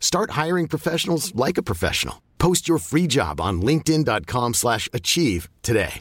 Start 0.00 0.30
hiring 0.32 0.66
professionals 0.66 1.32
like 1.36 1.58
a 1.58 1.62
professional. 1.62 2.22
Post 2.38 2.66
your 2.68 2.78
free 2.78 3.06
job 3.06 3.40
on 3.40 3.60
linkedin.com/achieve 3.62 4.54
slash 4.54 4.88
achieve 4.92 5.48
today. 5.62 6.00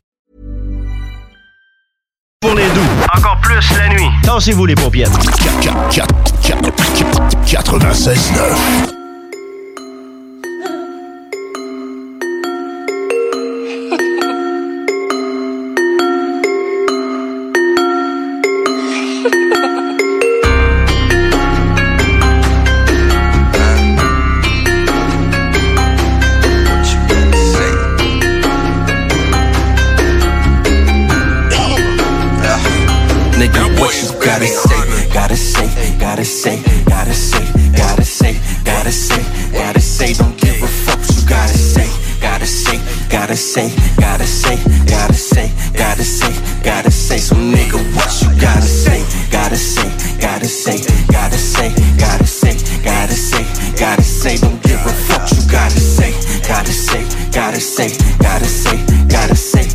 Pour 2.41 2.53
les 2.53 2.67
doux. 2.69 2.87
Encore 3.15 3.39
plus 3.41 3.77
la 3.77 3.89
nuit. 3.89 4.09
Tassez-vous 4.23 4.67
les 4.67 4.75
paupières. 4.75 5.09
96.9. 7.45 8.86
say, 43.57 43.73
gotta 43.97 44.27
say, 44.27 44.57
gotta 44.85 45.13
say, 45.13 45.51
gotta 45.73 46.03
say, 46.03 46.33
gotta 46.63 46.91
say, 46.91 47.17
so 47.17 47.35
nigga, 47.35 47.79
what 47.95 48.11
you 48.21 48.29
gotta 48.39 48.61
say, 48.61 49.03
gotta 49.31 49.55
say, 49.55 49.89
gotta 50.19 50.45
say, 50.45 50.77
gotta 51.07 51.37
say, 51.37 51.73
gotta 51.97 52.27
say, 52.27 52.53
gotta 52.83 52.83
say, 52.83 52.83
gotta 52.83 53.15
say, 53.15 53.43
gotta 53.79 54.03
say. 54.03 54.37
don't 54.37 54.61
give 54.61 54.85
a 54.85 54.93
fuck 55.07 55.25
you 55.31 55.41
gotta 55.49 55.79
say, 55.79 56.11
gotta 56.47 56.71
say, 56.71 57.03
gotta 57.31 57.59
say, 57.59 57.89
gotta 58.19 58.45
say, 58.45 58.77
gotta 59.07 59.35
say, 59.35 59.65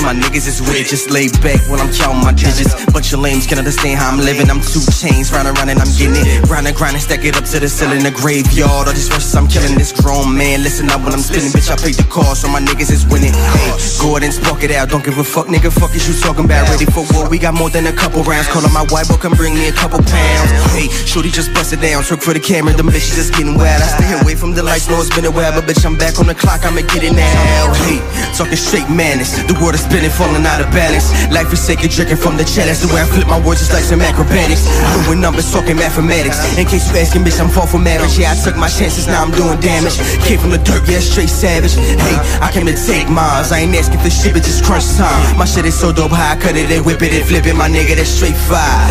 of 0.00 0.06
my 0.08 0.16
niggas 0.16 0.48
is 0.48 0.58
rich, 0.72 0.90
just 0.90 1.10
laid 1.10 1.32
back 1.44 1.60
while 1.68 1.80
I'm 1.80 1.92
counting 1.92 2.24
my 2.24 2.32
digits. 2.32 2.72
Bunch 2.90 3.12
of 3.12 3.20
lames 3.20 3.46
can 3.46 3.58
understand 3.58 4.00
how 4.00 4.08
I'm 4.08 4.18
living. 4.18 4.48
I'm 4.48 4.60
two 4.60 4.82
chains, 4.88 5.30
round 5.32 5.46
and 5.46 5.56
round 5.56 5.70
and 5.70 5.78
I'm 5.78 5.92
getting 5.94 6.16
it. 6.16 6.48
Round 6.48 6.66
and 6.66 6.74
grind 6.74 6.96
and 6.96 7.04
stack 7.04 7.24
it 7.24 7.36
up 7.36 7.44
to 7.52 7.60
the 7.60 7.68
ceiling, 7.68 8.02
the 8.02 8.10
graveyard. 8.10 8.88
All 8.88 8.96
these 8.96 9.08
verses 9.08 9.34
I'm 9.36 9.46
killing 9.46 9.76
this 9.76 9.92
grown 9.92 10.32
man. 10.36 10.64
Listen 10.64 10.88
up 10.90 11.04
when 11.04 11.12
I'm 11.12 11.20
spinning, 11.20 11.52
bitch. 11.52 11.68
I 11.68 11.76
paid 11.76 11.94
the 12.00 12.08
cost, 12.08 12.42
so 12.42 12.48
my 12.48 12.60
niggas 12.60 12.90
is 12.90 13.04
winning. 13.06 13.36
Hey, 13.36 13.70
go 14.00 14.16
ahead 14.16 14.24
and 14.24 14.32
spark 14.32 14.64
it 14.64 14.72
out. 14.72 14.88
Don't 14.88 15.04
give 15.04 15.18
a 15.18 15.24
fuck, 15.24 15.46
nigga. 15.46 15.68
Fuck 15.70 15.94
is 15.94 16.08
you 16.08 16.16
talking 16.16 16.48
about? 16.48 16.68
Ready 16.72 16.88
for 16.88 17.04
war? 17.12 17.28
We 17.28 17.38
got 17.38 17.54
more 17.54 17.70
than 17.70 17.86
a 17.86 17.92
couple 17.92 18.24
rounds. 18.24 18.48
Call 18.48 18.64
up 18.64 18.72
my 18.72 18.86
white 18.88 19.08
boy, 19.08 19.20
come 19.20 19.36
bring 19.36 19.54
me 19.54 19.68
a 19.68 19.76
couple 19.76 20.00
pounds. 20.00 20.50
Hey, 20.72 20.88
shorty 20.88 21.30
just 21.30 21.52
bust 21.52 21.72
it 21.72 21.80
down. 21.84 22.02
Trick 22.02 22.22
for 22.22 22.32
the 22.32 22.40
camera, 22.40 22.72
them 22.72 22.88
bitches 22.88 23.14
just 23.14 23.36
getting 23.36 23.54
wild. 23.54 23.82
I 23.82 23.88
stay 24.00 24.10
away 24.22 24.34
from 24.34 24.54
the 24.54 24.62
lights, 24.62 24.88
know 24.88 25.00
it's 25.00 25.12
been 25.14 25.26
a 25.26 25.30
while, 25.30 25.52
but 25.52 25.68
bitch, 25.68 25.84
I'm 25.84 25.96
back 25.96 26.18
on 26.18 26.26
the 26.26 26.34
clock. 26.34 26.64
I'ma 26.64 26.82
get 26.88 27.04
it 27.04 27.12
now. 27.12 27.74
Hey, 27.84 28.00
talking 28.34 28.56
straight 28.56 28.88
madness. 28.88 29.36
The 29.44 29.56
world 29.60 29.74
is 29.74 29.89
spinning, 29.90 30.14
falling 30.14 30.46
out 30.46 30.62
of 30.62 30.70
balance. 30.70 31.10
Life 31.34 31.52
is 31.52 31.58
sacred, 31.58 31.90
drinking 31.90 32.22
from 32.22 32.38
the 32.38 32.46
chalice. 32.46 32.78
The 32.78 32.88
way 32.94 33.02
I 33.02 33.06
flip 33.10 33.26
my 33.26 33.42
words 33.42 33.60
is 33.60 33.74
like 33.74 33.82
some 33.82 34.00
acrobatics. 34.00 34.70
Doing 35.04 35.20
numbers, 35.20 35.50
talking 35.50 35.74
mathematics. 35.74 36.38
In 36.54 36.64
case 36.66 36.86
you 36.86 36.94
asking, 36.94 37.26
bitch, 37.26 37.42
I'm 37.42 37.50
far 37.50 37.66
from 37.66 37.82
marriage. 37.82 38.14
Yeah, 38.14 38.30
I 38.30 38.36
took 38.38 38.54
my 38.54 38.70
chances, 38.70 39.10
now 39.10 39.26
I'm 39.26 39.34
doing 39.34 39.58
damage. 39.58 39.98
Came 40.22 40.38
from 40.38 40.54
the 40.54 40.62
dirt, 40.62 40.86
yeah, 40.86 41.02
straight 41.02 41.28
savage. 41.28 41.74
Hey, 41.74 42.16
I 42.38 42.54
came 42.54 42.66
to 42.70 42.76
take 42.78 43.10
mines. 43.10 43.50
I 43.50 43.66
ain't 43.66 43.74
asking 43.74 43.98
for 43.98 44.10
shit, 44.10 44.32
but 44.32 44.46
just 44.46 44.62
crunch 44.62 44.86
time. 44.94 45.36
My 45.36 45.44
shit 45.44 45.66
is 45.66 45.74
so 45.74 45.90
dope, 45.90 46.14
how 46.14 46.32
I 46.32 46.36
cut 46.38 46.54
it 46.54 46.70
and 46.70 46.86
whip 46.86 47.02
it 47.02 47.10
and 47.12 47.26
flip 47.26 47.44
it. 47.46 47.56
My 47.58 47.68
nigga, 47.68 47.98
that's 47.98 48.14
straight 48.14 48.38
fire. 48.46 48.86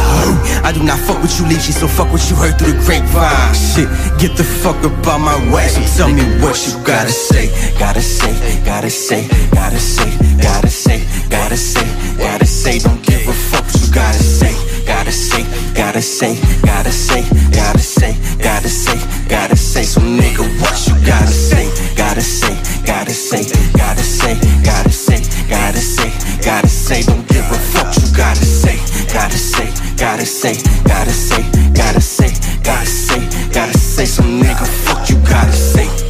I 0.68 0.76
do 0.76 0.84
not 0.84 1.00
fuck 1.00 1.24
with 1.24 1.32
you, 1.40 1.46
leechy, 1.48 1.72
so 1.72 1.88
fuck 1.88 2.12
what 2.12 2.24
you 2.30 2.36
heard 2.36 2.60
through 2.60 2.76
the 2.76 2.84
grapevine. 2.84 3.56
Shit, 3.56 3.88
get 4.20 4.36
the 4.36 4.44
fuck 4.44 4.84
up 4.84 5.08
out 5.08 5.22
my 5.24 5.38
way. 5.54 5.68
So 5.70 5.82
tell 5.96 6.12
me 6.12 6.24
what 6.44 6.60
you 6.68 6.76
gotta 6.84 7.12
say. 7.12 7.48
Gotta 7.80 8.02
say, 8.02 8.34
gotta 8.66 8.90
say, 8.90 9.28
gotta 9.52 9.80
say, 9.80 10.10
gotta 10.42 10.70
say, 10.70 10.89
gotta 11.30 11.58
say, 11.58 11.86
gotta 12.18 12.46
say, 12.46 12.80
don't 12.80 13.02
give 13.06 13.28
a 13.28 13.34
fuck 13.34 13.66
what 13.66 13.82
you 13.82 13.94
gotta 13.94 14.18
say. 14.18 14.54
Gotta 14.86 15.12
say, 15.12 15.44
gotta 15.74 16.02
say, 16.02 16.34
gotta 16.66 16.92
say, 16.92 17.24
gotta 17.52 17.80
say, 17.80 18.16
gotta 18.42 18.70
say, 18.70 18.98
gotta 19.28 19.56
say, 19.56 19.84
so 19.84 20.02
nigga, 20.02 20.44
what 20.62 20.78
you 20.88 20.96
gotta 21.06 21.28
say? 21.28 21.70
Gotta 21.96 22.22
say, 22.22 22.56
gotta 22.86 23.14
say, 23.14 23.44
gotta 23.78 24.04
say, 24.04 24.36
gotta 24.64 24.90
say, 24.90 25.22
gotta 25.50 25.80
say, 25.80 26.12
gotta 26.44 26.68
say, 26.68 27.02
don't 27.04 27.28
give 27.28 27.46
a 27.52 27.60
fuck 27.72 27.90
what 27.90 27.98
you 27.98 28.16
gotta 28.16 28.46
say. 28.46 28.78
Gotta 29.14 29.38
say, 29.38 29.68
gotta 29.98 30.26
say, 30.26 30.54
gotta 30.86 31.12
say, 31.12 31.44
gotta 31.74 32.02
say, 32.02 32.32
gotta 32.64 32.86
say, 32.86 33.20
gotta 33.52 33.78
say, 33.78 34.06
so 34.06 34.24
nigga, 34.24 34.68
fuck 34.86 35.10
you 35.10 35.16
gotta 35.28 35.52
say. 35.52 36.09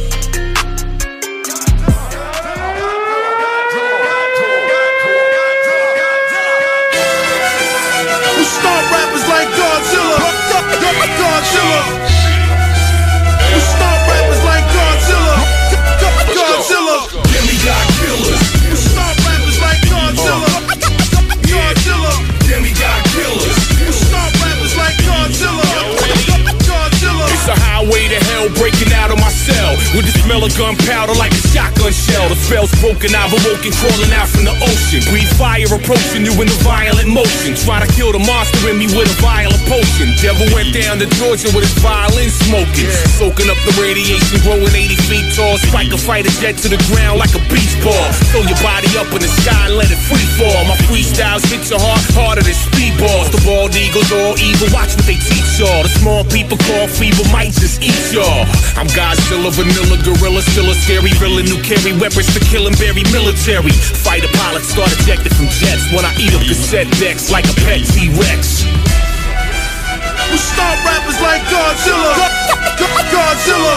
Smell 30.40 30.72
of 30.72 30.78
gunpowder 30.78 31.14
like 31.14 31.32
a 31.32 31.49
shotgun 31.50 31.92
shell. 31.92 32.30
The 32.30 32.38
spell's 32.38 32.72
broken, 32.78 33.10
I've 33.14 33.34
awoken, 33.34 33.74
crawling 33.74 34.12
out 34.14 34.30
from 34.30 34.46
the 34.46 34.54
ocean. 34.62 35.02
Breathe 35.10 35.30
fire 35.34 35.66
approaching 35.66 36.22
you 36.22 36.34
in 36.38 36.46
the 36.46 36.58
violent 36.62 37.10
motion. 37.10 37.58
Try 37.58 37.82
to 37.82 37.90
kill 37.92 38.14
the 38.14 38.22
monster 38.22 38.70
in 38.70 38.78
me 38.78 38.86
with 38.94 39.10
a 39.10 39.16
violent 39.18 39.60
potion. 39.66 40.14
Devil 40.22 40.46
went 40.54 40.70
down 40.70 41.02
to 41.02 41.06
Georgia 41.18 41.50
with 41.50 41.66
his 41.66 41.76
violin 41.82 42.30
smoking. 42.30 42.88
Soaking 43.18 43.50
up 43.50 43.58
the 43.66 43.74
radiation, 43.82 44.38
growing 44.46 44.70
80 44.70 44.96
feet 45.10 45.26
tall. 45.34 45.58
Spike 45.58 45.90
a 45.90 45.98
fighter 45.98 46.32
jet 46.38 46.56
to 46.62 46.68
the 46.70 46.80
ground 46.88 47.18
like 47.18 47.34
a 47.34 47.42
beach 47.50 47.74
ball. 47.82 48.06
Throw 48.30 48.46
your 48.46 48.60
body 48.62 48.88
up 48.96 49.10
in 49.10 49.20
the 49.20 49.30
sky 49.42 49.66
and 49.66 49.76
let 49.76 49.90
it 49.90 50.00
free 50.06 50.28
fall. 50.38 50.62
My 50.70 50.78
freestyles 50.86 51.42
hit 51.50 51.66
your 51.66 51.82
heart 51.82 52.02
harder 52.14 52.46
than 52.46 52.54
speedballs. 52.54 53.34
The 53.34 53.42
bald 53.42 53.74
eagles 53.74 54.08
all 54.14 54.38
evil, 54.38 54.70
watch 54.70 54.94
what 54.94 55.06
they 55.06 55.18
teach 55.18 55.58
y'all. 55.58 55.82
The 55.82 55.92
small 55.98 56.22
people 56.30 56.56
call 56.70 56.86
feeble 56.86 57.26
might 57.34 57.52
just 57.58 57.82
eat 57.82 57.98
y'all. 58.14 58.46
I'm 58.78 58.86
Godzilla, 58.94 59.50
vanilla 59.50 59.98
gorilla, 60.06 60.42
still 60.42 60.70
a 60.70 60.74
scary 60.74 61.10
villain 61.18 61.40
who 61.50 61.58
carry 61.66 61.90
weapons 61.98 62.30
to 62.30 62.40
kill 62.46 62.70
and 62.70 62.78
bury 62.78 63.02
military. 63.10 63.74
Fighter 63.74 64.30
pilots 64.38 64.70
start 64.70 64.94
ejected 65.02 65.34
from 65.34 65.50
jets 65.58 65.90
when 65.90 66.06
I 66.06 66.14
eat 66.14 66.30
up 66.30 66.46
cassette 66.46 66.86
decks 67.02 67.30
like 67.30 67.44
a 67.50 67.54
pet 67.66 67.82
T-Rex. 67.90 68.62
We 70.30 70.38
start 70.38 70.78
rappers 70.86 71.18
like 71.18 71.42
Godzilla. 71.50 72.14
Godzilla. 73.10 73.74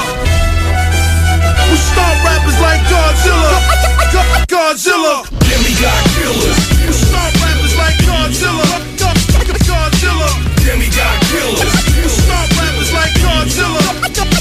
We 1.74 1.78
start 1.82 2.18
rappers 2.22 2.60
like 2.62 2.82
Godzilla. 2.86 3.58
Godzilla. 4.46 5.26
Demigod 5.42 6.04
killers. 6.14 6.58
We 6.86 6.94
start 6.94 7.34
rappers 7.42 7.76
like 7.82 7.98
Godzilla. 8.06 8.70
Godzilla. 9.66 10.30
Demigod 10.62 11.18
killers. 11.34 11.74
We 12.06 12.10
start 12.22 12.50
rappers 12.54 12.94
like 12.94 13.14
Godzilla. 13.18 14.33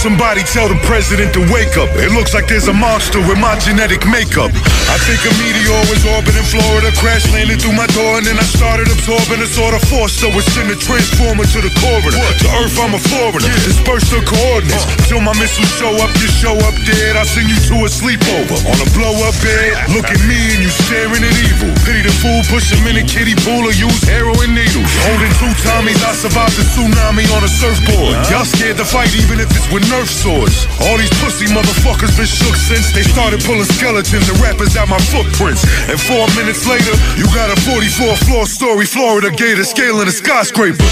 Somebody 0.00 0.40
tell 0.48 0.64
the 0.64 0.80
president 0.88 1.36
to 1.36 1.44
wake 1.52 1.76
up. 1.76 1.92
It 2.00 2.08
looks 2.16 2.32
like 2.32 2.48
there's 2.48 2.72
a 2.72 2.72
monster 2.72 3.20
with 3.20 3.36
my 3.36 3.52
genetic 3.60 4.08
makeup. 4.08 4.48
I 4.88 4.96
think 5.04 5.20
a 5.28 5.32
meteor 5.36 5.76
was 5.92 6.00
orbiting 6.16 6.40
Florida, 6.48 6.88
crash 6.96 7.28
landed 7.36 7.60
through 7.60 7.76
my 7.76 7.84
door, 7.92 8.16
and 8.16 8.24
then 8.24 8.40
I 8.40 8.46
started 8.48 8.88
absorbing 8.88 9.44
a 9.44 9.48
sort 9.52 9.76
of 9.76 9.84
force 9.92 10.16
that 10.24 10.32
would 10.32 10.48
send 10.56 10.72
a 10.72 10.78
transformer 10.80 11.44
to 11.44 11.58
the 11.60 11.68
coroner. 11.84 12.16
To 12.16 12.48
Earth, 12.64 12.80
I'm 12.80 12.96
a 12.96 13.02
foreigner. 13.12 13.52
Disperse 13.60 14.08
the 14.08 14.24
coordinates. 14.24 14.88
Uh. 14.88 15.04
Till 15.04 15.20
my 15.20 15.36
missiles 15.36 15.68
show 15.76 15.92
up, 16.00 16.08
you 16.16 16.32
show 16.32 16.56
up 16.64 16.72
dead. 16.88 17.20
I'll 17.20 17.28
send 17.28 17.52
you 17.52 17.60
to 17.68 17.84
a 17.84 17.90
sleepover. 17.92 18.56
On 18.72 18.80
a 18.80 18.88
blow 18.96 19.12
up 19.28 19.36
bed, 19.44 19.84
look 19.92 20.08
at 20.08 20.20
me 20.24 20.56
and 20.56 20.64
you 20.64 20.72
staring 20.72 21.20
at 21.20 21.36
evil. 21.44 21.68
Pity 21.84 22.08
the 22.08 22.14
fool, 22.24 22.40
push 22.48 22.72
him 22.72 22.88
in 22.88 22.96
a 22.96 23.04
kiddie 23.04 23.36
pool 23.44 23.68
or 23.68 23.76
use 23.76 24.00
heroin 24.08 24.56
needles. 24.56 24.88
Holding 25.12 25.32
two 25.36 25.52
Tommies, 25.60 26.00
I 26.00 26.16
survived 26.16 26.56
the 26.56 26.64
tsunami 26.72 27.28
on 27.36 27.44
a 27.44 27.52
surfboard. 27.52 28.16
Uh. 28.16 28.32
Y'all 28.32 28.48
scared 28.48 28.80
to 28.80 28.88
fight 28.88 29.12
even 29.12 29.36
if 29.44 29.52
it's 29.52 29.68
with 29.68 29.84
Nerf 29.90 30.06
swords. 30.06 30.70
All 30.86 30.96
these 30.96 31.10
pussy 31.18 31.46
motherfuckers 31.50 32.14
been 32.16 32.30
shook 32.30 32.54
since 32.54 32.94
they 32.94 33.02
started 33.02 33.42
pulling 33.42 33.64
skeletons 33.64 34.28
and 34.28 34.38
rappers 34.38 34.76
out 34.76 34.88
my 34.88 35.00
footprints. 35.10 35.66
And 35.90 35.98
four 35.98 36.30
minutes 36.38 36.62
later, 36.62 36.94
you 37.18 37.26
got 37.34 37.50
a 37.50 37.58
44 37.66 38.14
floor 38.30 38.46
story 38.46 38.86
Florida 38.86 39.30
gator 39.34 39.64
scaling 39.64 40.06
a 40.06 40.12
skyscraper. 40.12 40.86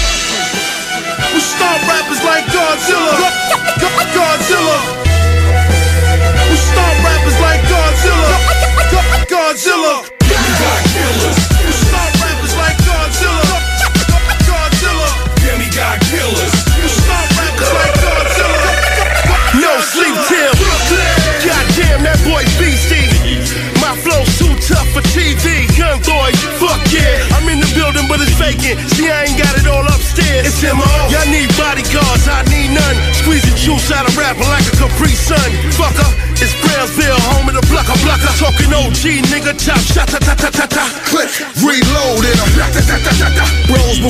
We 1.31 1.39
stomp 1.39 1.79
rappers 1.87 2.21
like 2.27 2.43
Godzilla. 2.51 3.15
Godzilla. 4.11 4.98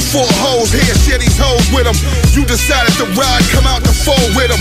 Before 0.09 0.25
hoes, 0.41 0.73
here, 0.73 0.97
share 1.05 1.21
these 1.21 1.37
hoes 1.37 1.61
with 1.69 1.85
them. 1.85 1.93
You 2.33 2.41
decided 2.41 2.97
to 2.97 3.05
ride, 3.13 3.45
come 3.53 3.69
out 3.69 3.85
the 3.85 3.93
fold 3.93 4.33
with 4.33 4.49
them. 4.49 4.57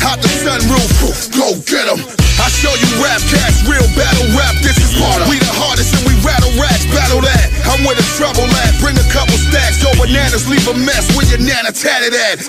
Out 0.00 0.16
the 0.24 0.32
sunroof, 0.40 1.28
go 1.36 1.52
get 1.68 1.84
them. 1.84 2.00
I 2.40 2.48
show 2.48 2.72
you 2.72 2.88
rap 2.96 3.20
cats, 3.28 3.68
real 3.68 3.84
battle 3.92 4.24
rap, 4.32 4.56
this 4.64 4.80
is 4.80 4.96
harder. 4.96 5.28
We 5.28 5.36
the 5.44 5.52
hardest 5.52 5.92
and 5.92 6.08
we 6.08 6.16
rattle 6.24 6.56
rats, 6.56 6.88
battle 6.88 7.20
that. 7.20 7.52
I'm 7.68 7.84
where 7.84 8.00
the 8.00 8.06
trouble 8.16 8.48
at. 8.64 8.72
Bring 8.80 8.96
a 8.96 9.04
couple 9.12 9.36
stacks, 9.36 9.76
go 9.84 9.92
bananas, 10.00 10.48
leave 10.48 10.64
a 10.64 10.76
mess 10.80 11.04
where 11.12 11.28
your 11.28 11.44
nana 11.44 11.68
tatted 11.68 12.16
at. 12.16 12.48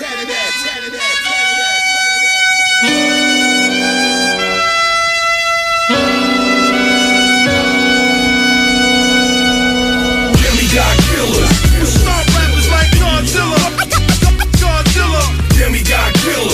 Kill 16.14 16.49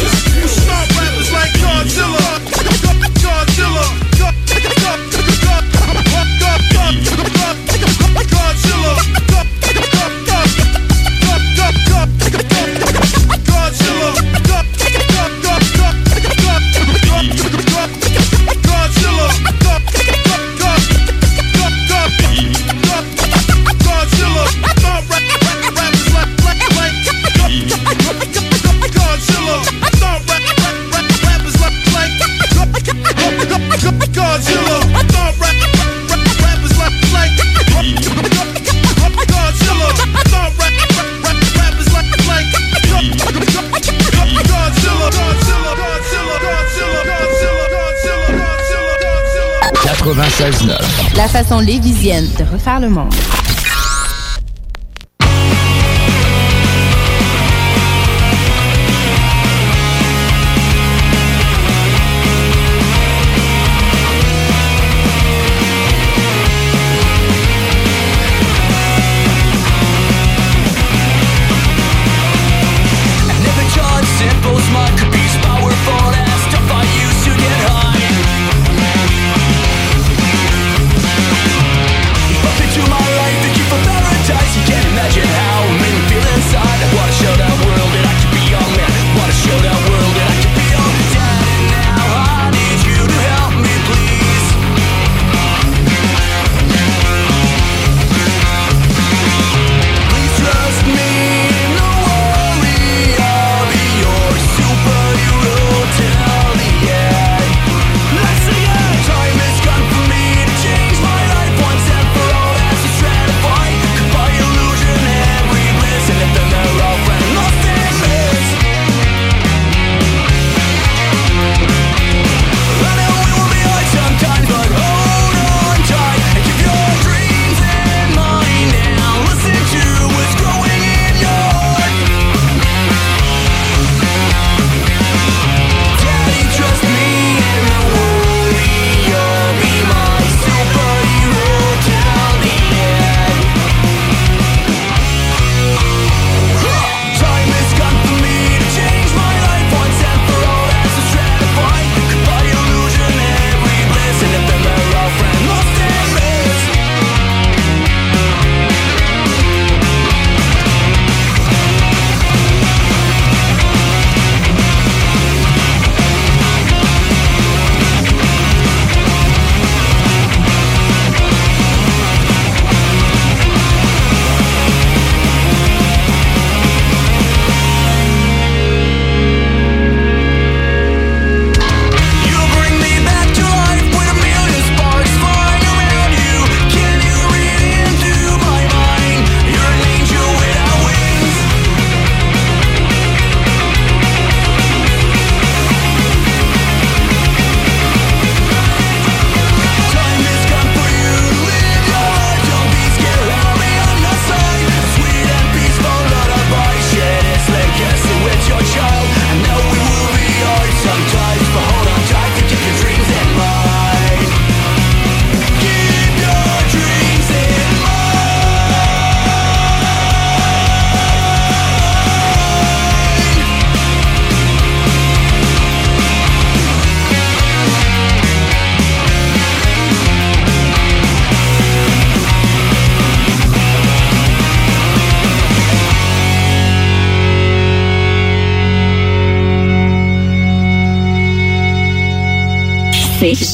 96.9. 50.39 51.15
La 51.15 51.29
façon 51.29 51.59
lévisienne 51.59 52.27
de 52.37 52.43
refaire 52.43 52.81
le 52.81 52.89
monde. 52.89 53.13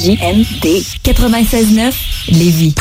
CJMD 0.01 0.81
96.9 1.03 1.93
Lévis. 2.31 2.73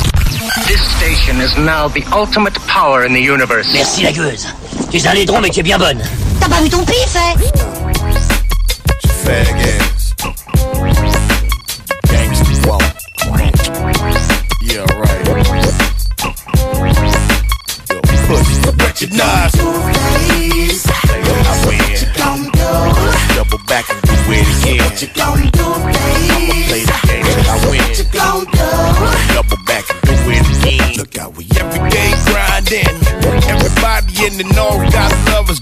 This 0.67 0.81
station 0.97 1.39
is 1.43 1.55
now 1.59 1.87
the 1.89 2.03
ultimate 2.15 2.55
power 2.67 3.05
in 3.05 3.13
the 3.13 3.21
universe. 3.21 3.71
Merci 3.75 4.05
la 4.05 4.13
gueuse. 4.13 4.47
Tu 4.91 4.97
es 4.97 5.07
un 5.07 5.13
laidron 5.13 5.43
mais 5.43 5.51
tu 5.51 5.61
es 5.61 5.63
bien 5.63 5.79
bonne. 5.79 6.01
T'as 6.41 6.49
pas 6.49 6.63
vu 6.63 6.71
ton 6.71 6.83
pif, 6.83 7.15
hein? 7.17 7.35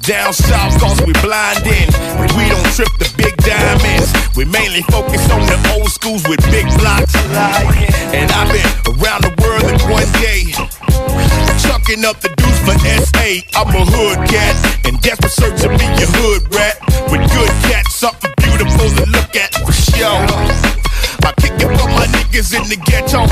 Down 0.08 0.32
south 0.32 0.80
cause 0.80 0.98
we 1.04 1.12
blinding. 1.20 1.84
We 2.32 2.48
don't 2.48 2.64
trip 2.72 2.88
the 2.96 3.12
big 3.18 3.36
diamonds. 3.44 4.08
We 4.34 4.46
mainly 4.46 4.80
focus 4.88 5.20
on 5.30 5.44
the 5.44 5.76
old 5.76 5.90
schools 5.92 6.26
with 6.26 6.40
big 6.50 6.64
blocks. 6.80 7.14
And 8.16 8.32
I've 8.32 8.48
been 8.48 8.64
around 8.96 9.24
the 9.28 9.34
world 9.44 9.68
in 9.68 9.76
one 9.84 10.08
day. 10.16 10.48
Chucking 11.60 12.06
up 12.06 12.20
the 12.24 12.32
deuce 12.40 12.60
for 12.64 12.78
SA. 12.80 13.44
I'm 13.52 13.68
a 13.76 13.84
hood 13.84 14.26
cat 14.30 14.56
and 14.86 14.98
desperate 15.02 15.32
search 15.32 15.60
to 15.60 15.68
be 15.68 15.84
your 16.00 16.08
hood 16.16 16.54
rat. 16.54 16.87
Niggas 22.38 22.54
in 22.54 22.68
the 22.68 22.78
ghetto 22.86 23.26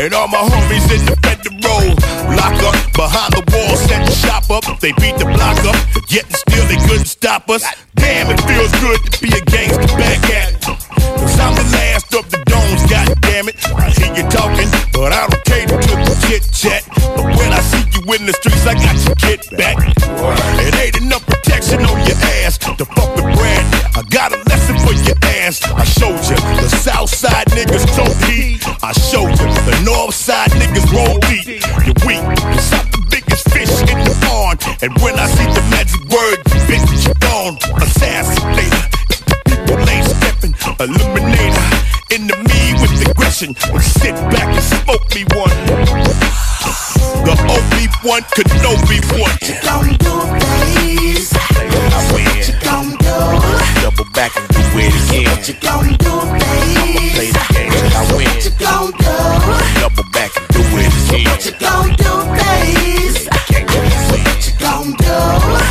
and 0.00 0.14
all 0.14 0.28
my 0.28 0.38
homies 0.38 0.88
in 0.88 1.04
the 1.04 1.16
federal. 1.20 1.92
Lock 2.32 2.56
up 2.64 2.76
behind 2.96 3.32
the 3.32 3.44
wall, 3.52 3.76
set 3.76 4.06
the 4.06 4.12
shop 4.12 4.48
up. 4.50 4.64
They 4.80 4.92
beat 4.92 5.18
the 5.18 5.26
block 5.26 5.58
up, 5.64 5.76
yet 6.08 6.24
and 6.24 6.36
still 6.36 6.64
they 6.66 6.80
couldn't 6.88 7.06
stop 7.06 7.48
us. 7.50 7.64
Damn, 7.96 8.30
it 8.30 8.40
feels 8.48 8.72
good 8.80 9.00
to 9.04 9.20
be 9.20 9.28
a 9.28 9.42
gangster 9.44 9.86
back 9.96 10.22
at 10.30 10.52
it. 10.54 10.60
Cause 10.64 11.38
I'm 11.40 11.54
the 11.54 11.66
last 11.76 12.14
of 12.14 12.30
the 12.30 12.38
domes, 12.46 12.82
god 12.88 13.12
damn 13.20 13.48
it. 13.48 13.56
I 13.74 13.90
hear 13.90 14.12
you 14.16 14.24
talking, 14.30 14.68
but 14.92 15.12
I 15.12 15.26
don't 15.28 15.44
cater 15.44 15.76
to 15.76 15.94
the 16.08 16.16
chit 16.26 16.44
chat. 16.52 16.82
But 17.16 17.26
when 17.36 17.52
I 17.52 17.60
see 17.60 17.84
you 17.92 18.00
in 18.14 18.24
the 18.24 18.32
streets, 18.32 18.64
I 18.66 18.74
got 18.74 18.96
your 19.04 19.16
kid 19.16 19.44
back. 19.58 19.76
It 20.64 20.74
ain't 20.76 20.96
enough 21.02 21.26
protection 21.26 21.84
on 21.84 21.98
your 22.06 22.16
ass 22.44 22.56
to 22.58 22.84
fuck 22.84 23.14
with 23.16 23.28
Brad. 23.36 23.64
I 23.96 24.02
got 24.08 24.32
a 24.32 24.38
lesson 24.48 24.78
for 24.86 24.94
your 24.94 25.18
ass. 25.42 25.60
I 25.64 25.84
showed 25.84 26.22
you 26.30 26.38
the 26.62 26.68
south 27.08 27.32
side 27.32 27.46
niggas 27.48 27.86
don't 27.96 28.16
heat. 28.28 28.60
I 28.82 28.92
show 28.92 29.22
you 29.22 29.36
the 29.36 29.82
north 29.84 30.14
side 30.14 30.50
niggas 30.50 30.88
roll 30.92 31.18
deep. 31.28 31.46
You're 31.84 31.96
weak, 32.04 32.22
cause 32.36 32.72
I'm 32.72 32.86
the 32.90 33.02
biggest 33.10 33.48
fish 33.50 33.72
in 33.88 33.98
the 34.04 34.16
pond. 34.26 34.60
And 34.82 34.92
when 35.00 35.18
I 35.18 35.26
see 35.26 35.46
the 35.46 35.62
magic 35.70 36.00
word, 36.12 36.38
bitch, 36.68 37.06
you 37.06 37.14
gone. 37.20 37.56
Assassinator. 37.80 38.84
People 39.46 39.88
ain't 39.88 40.06
stepping, 40.06 40.52
eliminator. 40.76 41.68
Enemy 42.10 42.80
with 42.80 43.08
aggression. 43.08 43.54
Sit 43.80 44.14
back 44.32 44.48
and 44.52 44.64
smoke 44.64 45.04
me 45.14 45.24
one. 45.32 45.54
The 47.24 47.34
Obi 47.48 47.88
one 48.08 48.22
could 48.34 48.48
no 48.62 48.76
be 48.88 49.00
one. 49.16 49.36
You 49.42 49.56
gon' 49.64 49.96
do 49.98 51.14
this. 51.14 51.47
I. 53.98 54.04
Double 54.04 54.12
back 54.12 54.36
and 54.36 54.46
do 54.48 54.62
it 54.78 54.94
again. 54.94 55.26
What 55.26 55.48
you 55.48 55.54
gon' 55.58 55.90
do, 55.98 56.06
I'ma 56.06 56.38
play 57.18 57.34
the 57.34 57.42
game 57.50 57.70
till 57.74 57.90
I 57.90 58.06
win. 58.14 58.30
What 58.30 58.44
you 58.46 58.52
gon' 58.54 58.94
do? 58.94 59.10
Double 59.82 60.06
back 60.14 60.30
and 60.38 60.46
do 60.54 60.62
it 60.78 60.86
again. 60.86 61.26
What 61.26 61.42
you 61.42 61.50
gon' 61.58 61.90
do, 61.98 62.12
babe? 62.38 63.26
What 63.26 63.50
you 63.50 64.54
gon' 64.62 64.94
do? 64.94 65.18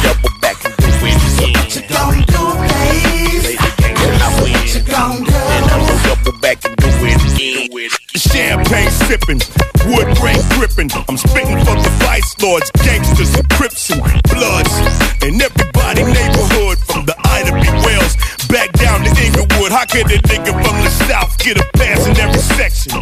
Double 0.04 0.36
back 0.44 0.60
and 0.66 0.76
do 0.76 0.92
it 1.08 1.24
again. 1.24 1.56
What 1.56 1.72
you 1.72 1.84
gon' 1.88 2.20
do, 2.28 2.44
babe? 2.68 3.48
Play 3.48 3.56
the 3.56 3.72
game 3.80 3.96
till 3.96 4.20
I 4.20 4.30
win. 4.44 4.60
What 4.60 4.76
you 4.76 4.84
gon' 4.84 5.24
do? 5.24 5.32
And 5.32 5.64
I'ma 5.72 5.96
double 6.04 6.36
back 6.44 6.60
and 6.68 6.76
do 6.76 6.90
it 7.08 7.24
again. 7.32 7.88
Champagne 8.18 8.92
sipping, 9.08 9.40
wood 9.88 10.12
grain 10.20 10.44
gripping. 10.52 10.92
I'm 11.08 11.16
spitting 11.16 11.64
for 11.64 11.80
the 11.80 11.92
vice 12.04 12.36
lords, 12.44 12.70
gangsters, 12.84 13.36
and 13.36 13.48
crips 13.56 13.90
and 13.90 14.04
bloods. 14.28 14.74
And 15.24 15.40
everybody 15.42 15.57
down 18.98 19.16
to 19.16 19.24
Inglewood. 19.24 19.72
How 19.72 19.86
could 19.86 20.12
a 20.12 20.18
nigga 20.20 20.52
from 20.52 20.76
the 20.84 20.90
south 20.90 21.38
get 21.38 21.58
a 21.58 21.66
pass 21.74 22.06
in 22.08 22.18
every 22.18 22.40
section? 22.40 22.94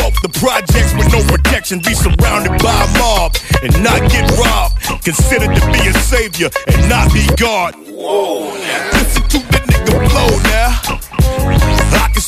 Walk 0.00 0.20
the 0.22 0.30
projects 0.38 0.94
with 0.94 1.10
no 1.12 1.22
protection, 1.24 1.78
be 1.80 1.94
surrounded 1.94 2.60
by 2.62 2.72
a 2.72 2.98
mob 2.98 3.36
and 3.62 3.72
not 3.82 4.00
get 4.10 4.30
robbed. 4.38 5.04
Considered 5.04 5.54
to 5.54 5.66
be 5.72 5.88
a 5.88 5.94
savior 5.94 6.50
and 6.68 6.88
not 6.88 7.12
be 7.12 7.26
God. 7.36 7.74
Whoa, 7.76 8.54
now. 8.56 8.90
listen 8.92 9.22
to 9.28 9.38
the 9.38 9.60
nigga 9.70 10.08
flow 10.10 10.30
now. 10.50 11.11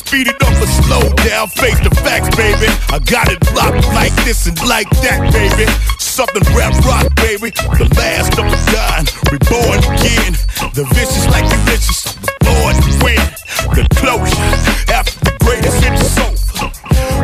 Speed 0.05 0.27
it 0.27 0.37
up 0.43 0.53
or 0.61 0.69
slow 0.85 1.01
down, 1.25 1.47
face 1.49 1.81
the 1.81 1.89
facts, 2.05 2.29
baby. 2.37 2.69
I 2.93 2.99
got 3.09 3.25
it 3.25 3.41
locked 3.57 3.89
like 3.89 4.13
this 4.21 4.45
and 4.45 4.53
like 4.69 4.87
that, 5.01 5.33
baby. 5.33 5.65
Something 5.97 6.45
rap 6.53 6.77
rock, 6.85 7.09
baby. 7.17 7.49
The 7.81 7.89
last 7.97 8.37
of 8.37 8.45
the 8.45 8.59
dying, 8.69 9.09
reborn 9.33 9.81
again. 9.97 10.37
The 10.77 10.85
vicious 10.93 11.25
like 11.33 11.49
delicious, 11.49 12.05
I 12.05 12.21
was 12.21 12.37
born 12.45 12.73
to 12.85 12.91
win. 13.01 13.25
The 13.73 13.83
closure 13.97 14.53
after 14.93 15.17
the 15.25 15.33
greatest 15.41 15.81
hit 15.81 15.97
the 15.97 16.05
sofa. 16.05 16.69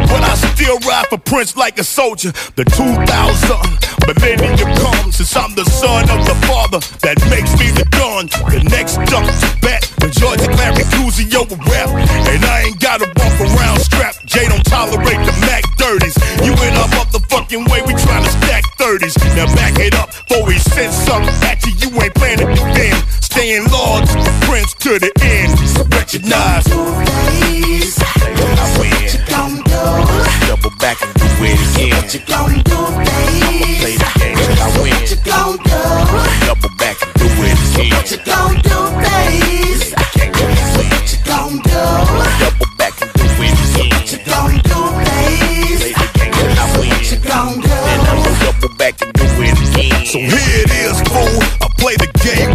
But 0.10 0.26
I 0.26 0.31
still 0.62 0.78
ride 0.86 1.08
for 1.10 1.18
Prince 1.18 1.58
like 1.58 1.80
a 1.80 1.84
soldier. 1.84 2.32
The 2.56 2.66
2000 2.78 3.02
millennium 4.06 4.70
comes 4.78 5.18
since 5.18 5.36
I'm 5.36 5.56
the 5.56 5.66
son 5.66 6.06
of 6.14 6.22
the 6.30 6.38
father 6.46 6.78
that 7.02 7.18
makes 7.34 7.50
me 7.58 7.74
the 7.74 7.86
gun. 7.90 8.30
The 8.54 8.62
next 8.70 9.02
to 9.10 9.18
bat. 9.66 9.82
When 10.02 10.12
Georgia 10.14 10.54
Larry 10.62 10.86
Cusio 10.94 11.50
rap. 11.66 11.90
And 12.30 12.46
I 12.46 12.70
ain't 12.70 12.80
gotta 12.80 13.10
walk 13.18 13.36
around 13.42 13.82
strapped. 13.82 14.26
Jay 14.26 14.46
don't 14.46 14.64
tolerate 14.66 15.22
the 15.26 15.34
Mac 15.50 15.66
dirties. 15.82 16.14
You 16.46 16.54
in 16.54 16.74
a 16.78 16.86
motherfucking 16.94 17.66
way, 17.72 17.82
we 17.82 17.94
tryna 17.98 18.30
stack 18.30 18.64
30s. 18.78 19.18
Now 19.34 19.50
back 19.58 19.80
it 19.80 19.96
up 19.96 20.14
before 20.30 20.46
we 20.46 20.60
send 20.60 20.94
something 20.94 21.34
at 21.42 21.66
you. 21.66 21.74
You 21.82 21.90
ain't 22.02 22.14
planning 22.14 22.46
to 22.46 22.54
defend. 22.54 23.02
Staying 23.18 23.66
the 23.66 24.46
prince 24.46 24.74
to 24.86 25.00
the 25.00 25.10
end. 25.26 25.58
Recognize. 25.90 27.81
It 31.52 31.60
again. 31.76 31.92
What 31.92 32.14
you 32.14 32.22
gon' 32.28 32.64
do, 32.64 32.76
I'ma 32.76 33.36
play 33.80 33.96
the 33.96 34.10
game 34.20 34.38
I 34.56 34.70
win. 34.80 34.92
What 34.92 35.10
you 35.12 35.20
gon' 35.24 35.58
do? 35.58 35.80
Double 36.48 36.72
back 36.78 36.98
and 37.02 37.12
do 37.20 37.28
it 37.28 37.60
again. 37.62 37.92
Babe? 37.92 37.94
What 37.94 38.12
you 38.12 38.20
gon' 38.24 38.56
do? 38.62 38.80
Babe? 39.02 39.72
Win. 40.22 40.52
What 40.52 41.08
you 47.12 47.20
gon' 47.28 47.60
do? 47.60 47.76
Double 48.44 48.72
back 48.78 49.02
and 49.02 49.12
do 49.14 49.26
it 49.42 49.58
again. 49.60 50.06
So 50.06 50.20
here 50.20 50.64
it 50.64 50.72
is, 50.72 50.98
fool. 51.08 51.40
I 51.62 51.68
play 51.78 51.96
the 51.96 52.08
game 52.24 52.51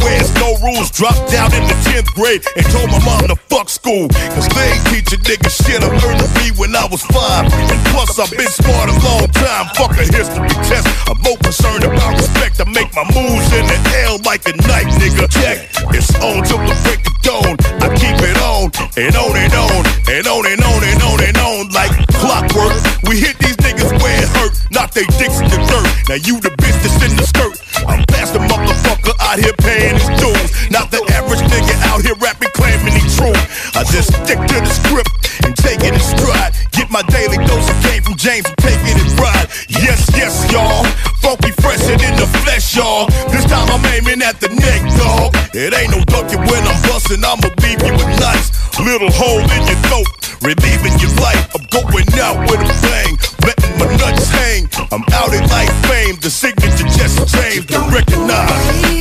rules. 0.66 0.90
Dropped 0.90 1.32
out 1.38 1.54
in 1.54 1.62
the 1.70 1.76
10th 1.87 2.11
grade 2.18 2.42
and 2.58 2.66
told 2.75 2.90
my 2.90 2.99
mom 3.06 3.30
to 3.30 3.38
fuck 3.46 3.70
school. 3.70 4.11
Cause 4.35 4.49
they 4.50 4.66
ain't 4.75 4.85
teach 4.90 5.11
a 5.14 5.18
nigga 5.23 5.50
shit 5.50 5.78
I 5.82 5.88
learned 6.02 6.20
to 6.20 6.30
be 6.42 6.50
when 6.58 6.75
I 6.75 6.87
was 6.90 7.02
five. 7.14 7.46
And 7.46 7.80
plus, 7.94 8.18
I've 8.18 8.30
been 8.35 8.50
smart 8.50 8.90
a 8.90 8.96
long 9.06 9.30
time. 9.30 9.70
Fuck 9.78 9.94
a 9.94 10.04
history 10.04 10.50
test. 10.66 10.87
I'm 11.06 11.18
more 11.23 11.38
concerned 11.38 11.85
about 11.87 12.18
respect. 12.18 12.58
I 12.58 12.66
make 12.66 12.90
my 12.99 13.06
moves 13.14 13.49
in 13.54 13.64
the 13.70 13.78
L 14.11 14.18
like 14.26 14.42
a 14.50 14.54
knife, 14.66 14.90
nigga. 14.99 15.30
Check. 15.30 15.70
It's 15.94 16.11
on 16.18 16.42
till 16.42 16.58
the 16.58 16.75
break 16.82 17.06
of 17.06 17.16
dawn. 17.23 17.54
I 17.85 17.88
keep 17.94 18.18
it 18.18 18.38
on 18.42 18.75
and 18.99 19.14
on 19.14 19.37
and 19.38 19.54
on 19.54 19.85
and 20.11 20.26
on 20.26 20.42
and 20.50 20.62
on 20.62 20.80
and 20.82 21.00
on 21.02 21.18
and 21.23 21.38
on 21.38 21.62
like 21.70 21.94
clockwork. 22.18 22.75
We 23.06 23.20
hit 23.20 23.38
these 23.38 23.56
niggas 23.62 23.92
where 24.02 24.18
it 24.18 24.28
hurt, 24.35 24.54
not 24.70 24.92
they 24.92 25.06
dicks 25.20 25.38
in 25.38 25.49
the 25.49 25.61
dirt. 25.70 25.87
Now 26.08 26.18
you 26.18 26.40
the 26.40 26.50
bitch 26.58 26.76
that's 26.82 26.99
in 27.06 27.14
the 27.16 27.26
skirt. 27.26 27.54
I'm 27.87 28.04
past 28.06 28.32
the 28.32 28.40
motherfucker 28.40 28.95
out 29.26 29.42
here 29.42 29.56
paying 29.59 29.99
his 29.99 30.06
dues. 30.23 30.71
Not 30.71 30.95
the 30.95 31.02
average 31.18 31.42
nigga 31.50 31.75
out 31.90 32.00
here 32.02 32.14
rapping 32.23 32.54
claiming 32.54 32.95
he 32.95 33.02
true. 33.18 33.35
I 33.75 33.83
just 33.90 34.14
stick 34.14 34.38
to 34.38 34.56
the 34.62 34.71
script 34.71 35.11
and 35.42 35.52
take 35.59 35.83
it 35.83 35.92
in 35.92 36.00
stride. 36.00 36.54
Get 36.71 36.88
my 36.90 37.02
daily 37.11 37.42
dose 37.42 37.66
of 37.66 37.76
game 37.83 38.02
from 38.06 38.14
James 38.14 38.47
and 38.47 38.59
take 38.62 38.78
it 38.87 38.97
in 39.02 39.09
pride. 39.18 39.50
Yes, 39.66 40.06
yes, 40.14 40.47
y'all. 40.54 40.87
Funky 41.21 41.50
fresher 41.59 41.99
in 41.99 42.14
the 42.14 42.28
flesh, 42.47 42.78
y'all. 42.78 43.11
This 43.35 43.45
time 43.50 43.66
I'm 43.66 43.83
aiming 43.99 44.23
at 44.23 44.38
the 44.38 44.49
neck, 44.54 44.83
dog. 44.95 45.35
It 45.52 45.75
ain't 45.75 45.90
no 45.90 46.00
ducking 46.06 46.40
when 46.47 46.62
I'm 46.62 46.78
busting. 46.87 47.18
I'ma 47.18 47.50
leave 47.66 47.83
you 47.83 47.92
with 47.99 48.12
nice 48.23 48.54
little 48.78 49.11
hole 49.11 49.42
in 49.42 49.62
your 49.66 49.80
throat. 49.90 50.06
Relieving 50.42 50.95
your 51.02 51.11
life. 51.18 51.50
I'm 51.56 51.66
going 51.75 52.06
out 52.23 52.38
with 52.47 52.62
a 52.62 52.68
bang. 52.87 53.18
Letting 53.42 53.75
my 53.83 53.90
nuts 53.99 54.30
hang. 54.30 54.68
I'm 54.95 55.02
out 55.18 55.35
in 55.35 55.42
life 55.50 55.75
fame. 55.90 56.14
The 56.23 56.30
signature 56.30 56.87
just 56.95 57.26
changed 57.35 57.68
to 57.75 57.80
recognize. 57.90 58.95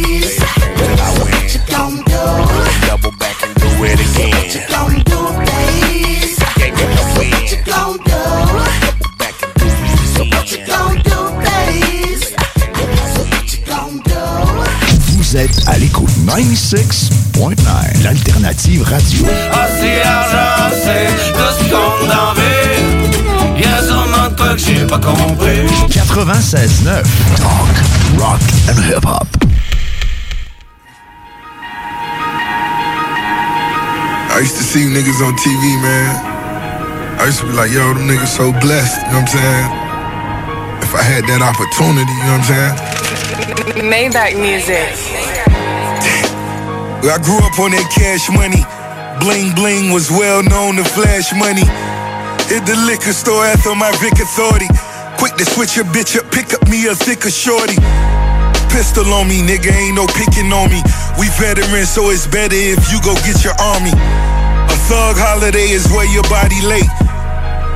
96.9, 16.35 18.03
l'alternative 18.03 18.83
radio. 18.83 19.25
Ah, 19.53 19.67
si 19.79 19.87
argent, 20.05 20.75
c'est 20.83 21.07
tout 21.31 21.39
ce 21.57 21.69
qu'on 21.69 22.09
en 22.09 22.33
veut. 22.33 23.57
Y'a 23.57 23.81
sûrement 23.81 24.27
de 24.29 24.35
quoi 24.35 24.49
que 24.49 24.57
j'ai 24.57 24.85
pas 24.85 24.99
compris. 24.99 25.65
96.9, 25.87 27.03
talk, 27.37 28.19
rock 28.19 28.41
and 28.67 28.77
hip-hop. 28.83 29.27
I 34.29 34.39
used 34.41 34.57
to 34.57 34.63
see 34.63 34.81
you 34.83 34.89
niggas 34.89 35.21
on 35.23 35.37
TV, 35.37 35.81
man. 35.81 36.19
I 37.17 37.27
used 37.27 37.39
to 37.39 37.45
be 37.45 37.53
like, 37.53 37.71
yo, 37.71 37.93
them 37.93 38.09
niggas 38.09 38.35
so 38.35 38.51
blessed, 38.59 38.97
you 39.03 39.13
know 39.13 39.21
what 39.21 39.21
I'm 39.21 39.27
saying? 39.27 39.69
If 40.81 40.93
I 40.93 41.01
had 41.01 41.23
that 41.27 41.41
opportunity, 41.41 42.11
you 42.11 42.23
know 42.25 42.39
what 42.39 42.49
I'm 42.49 42.51
saying? 42.51 43.89
Maybach 43.89 44.35
music. 44.37 45.04
I 47.05 47.21
grew 47.21 47.37
up 47.37 47.61
on 47.61 47.69
that 47.69 47.85
cash 47.93 48.33
money. 48.33 48.65
Bling 49.21 49.53
bling 49.53 49.93
was 49.93 50.09
well 50.09 50.41
known 50.41 50.81
to 50.81 50.85
flash 50.85 51.29
money. 51.37 51.61
Hit 52.49 52.65
the 52.65 52.73
liquor 52.89 53.13
store 53.13 53.45
after 53.45 53.77
my 53.77 53.93
Vic 54.01 54.17
authority. 54.17 54.65
Quick 55.21 55.37
to 55.37 55.45
switch 55.45 55.77
your 55.77 55.85
bitch 55.93 56.17
up, 56.17 56.25
pick 56.33 56.49
up 56.57 56.65
me 56.65 56.89
a 56.89 56.97
thicker 56.97 57.29
shorty. 57.29 57.77
Pistol 58.73 59.05
on 59.13 59.29
me, 59.29 59.45
nigga, 59.45 59.69
ain't 59.69 59.93
no 59.93 60.09
picking 60.17 60.49
on 60.49 60.73
me. 60.73 60.81
We 61.21 61.29
veterans, 61.37 61.93
so 61.93 62.09
it's 62.09 62.25
better 62.25 62.57
if 62.57 62.81
you 62.89 62.97
go 63.05 63.13
get 63.21 63.45
your 63.45 63.55
army. 63.61 63.93
A 63.93 64.77
thug 64.89 65.13
holiday 65.21 65.69
is 65.69 65.85
where 65.93 66.09
your 66.09 66.25
body 66.25 66.57
late. 66.65 66.89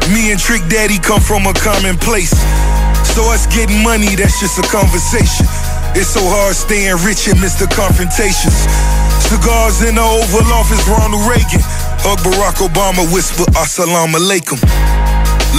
Me 0.09 0.33
and 0.33 0.41
Trick 0.41 0.65
Daddy 0.73 0.97
come 0.97 1.21
from 1.21 1.45
a 1.45 1.53
common 1.53 2.01
place. 2.01 2.33
So 3.13 3.29
us 3.29 3.45
getting 3.53 3.85
money, 3.85 4.17
that's 4.17 4.41
just 4.41 4.57
a 4.57 4.65
conversation. 4.73 5.45
It's 5.93 6.09
so 6.17 6.21
hard 6.25 6.57
staying 6.57 6.97
rich 7.05 7.29
and 7.29 7.37
miss 7.37 7.61
the 7.61 7.69
confrontations. 7.69 8.57
Cigars 9.29 9.85
in 9.85 9.93
the 9.93 10.01
Oval 10.01 10.49
Office, 10.57 10.81
Ronald 10.89 11.21
Reagan. 11.29 11.61
Hug 12.01 12.17
Barack 12.25 12.65
Obama, 12.65 13.05
whisper 13.13 13.45
Assalamu 13.53 14.17
alaikum. 14.17 14.57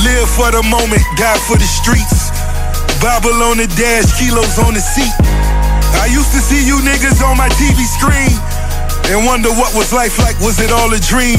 Live 0.03 0.27
for 0.27 0.51
the 0.51 0.59
moment, 0.67 0.99
die 1.15 1.39
for 1.47 1.55
the 1.55 1.71
streets. 1.71 2.35
Bible 2.99 3.31
on 3.47 3.63
the 3.63 3.71
dash, 3.79 4.11
kilos 4.19 4.59
on 4.59 4.75
the 4.75 4.83
seat. 4.83 5.15
I 6.03 6.11
used 6.11 6.35
to 6.35 6.43
see 6.43 6.67
you 6.67 6.83
niggas 6.83 7.23
on 7.23 7.39
my 7.39 7.47
TV 7.63 7.87
screen 7.87 8.35
and 9.07 9.23
wonder 9.23 9.55
what 9.55 9.71
was 9.79 9.95
life 9.95 10.19
like, 10.19 10.35
was 10.43 10.59
it 10.59 10.75
all 10.75 10.91
a 10.91 10.99
dream? 11.07 11.39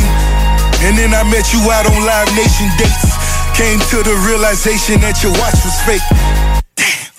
And 0.87 0.95
then 0.95 1.11
I 1.11 1.27
met 1.27 1.51
you 1.51 1.59
out 1.67 1.83
on 1.83 1.99
Live 2.07 2.31
Nation 2.39 2.71
dates. 2.79 3.11
Came 3.59 3.83
to 3.91 4.07
the 4.07 4.15
realization 4.23 5.03
that 5.03 5.19
your 5.19 5.35
watch 5.35 5.59
was 5.67 5.75
fake. 5.83 6.07
Damn, 6.79 7.11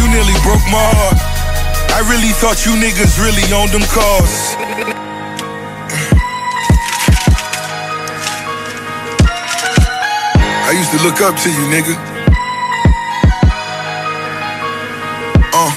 you 0.00 0.08
nearly 0.08 0.32
broke 0.40 0.64
my 0.72 0.80
heart. 0.80 1.33
I 1.94 2.02
really 2.10 2.34
thought 2.42 2.66
you 2.66 2.74
niggas 2.74 3.22
really 3.22 3.46
owned 3.54 3.70
them 3.70 3.86
cars. 3.86 4.34
I 10.66 10.74
used 10.74 10.90
to 10.90 10.98
look 11.06 11.22
up 11.22 11.38
to 11.38 11.48
you, 11.54 11.64
nigga. 11.70 11.94
Uh. 15.54 15.70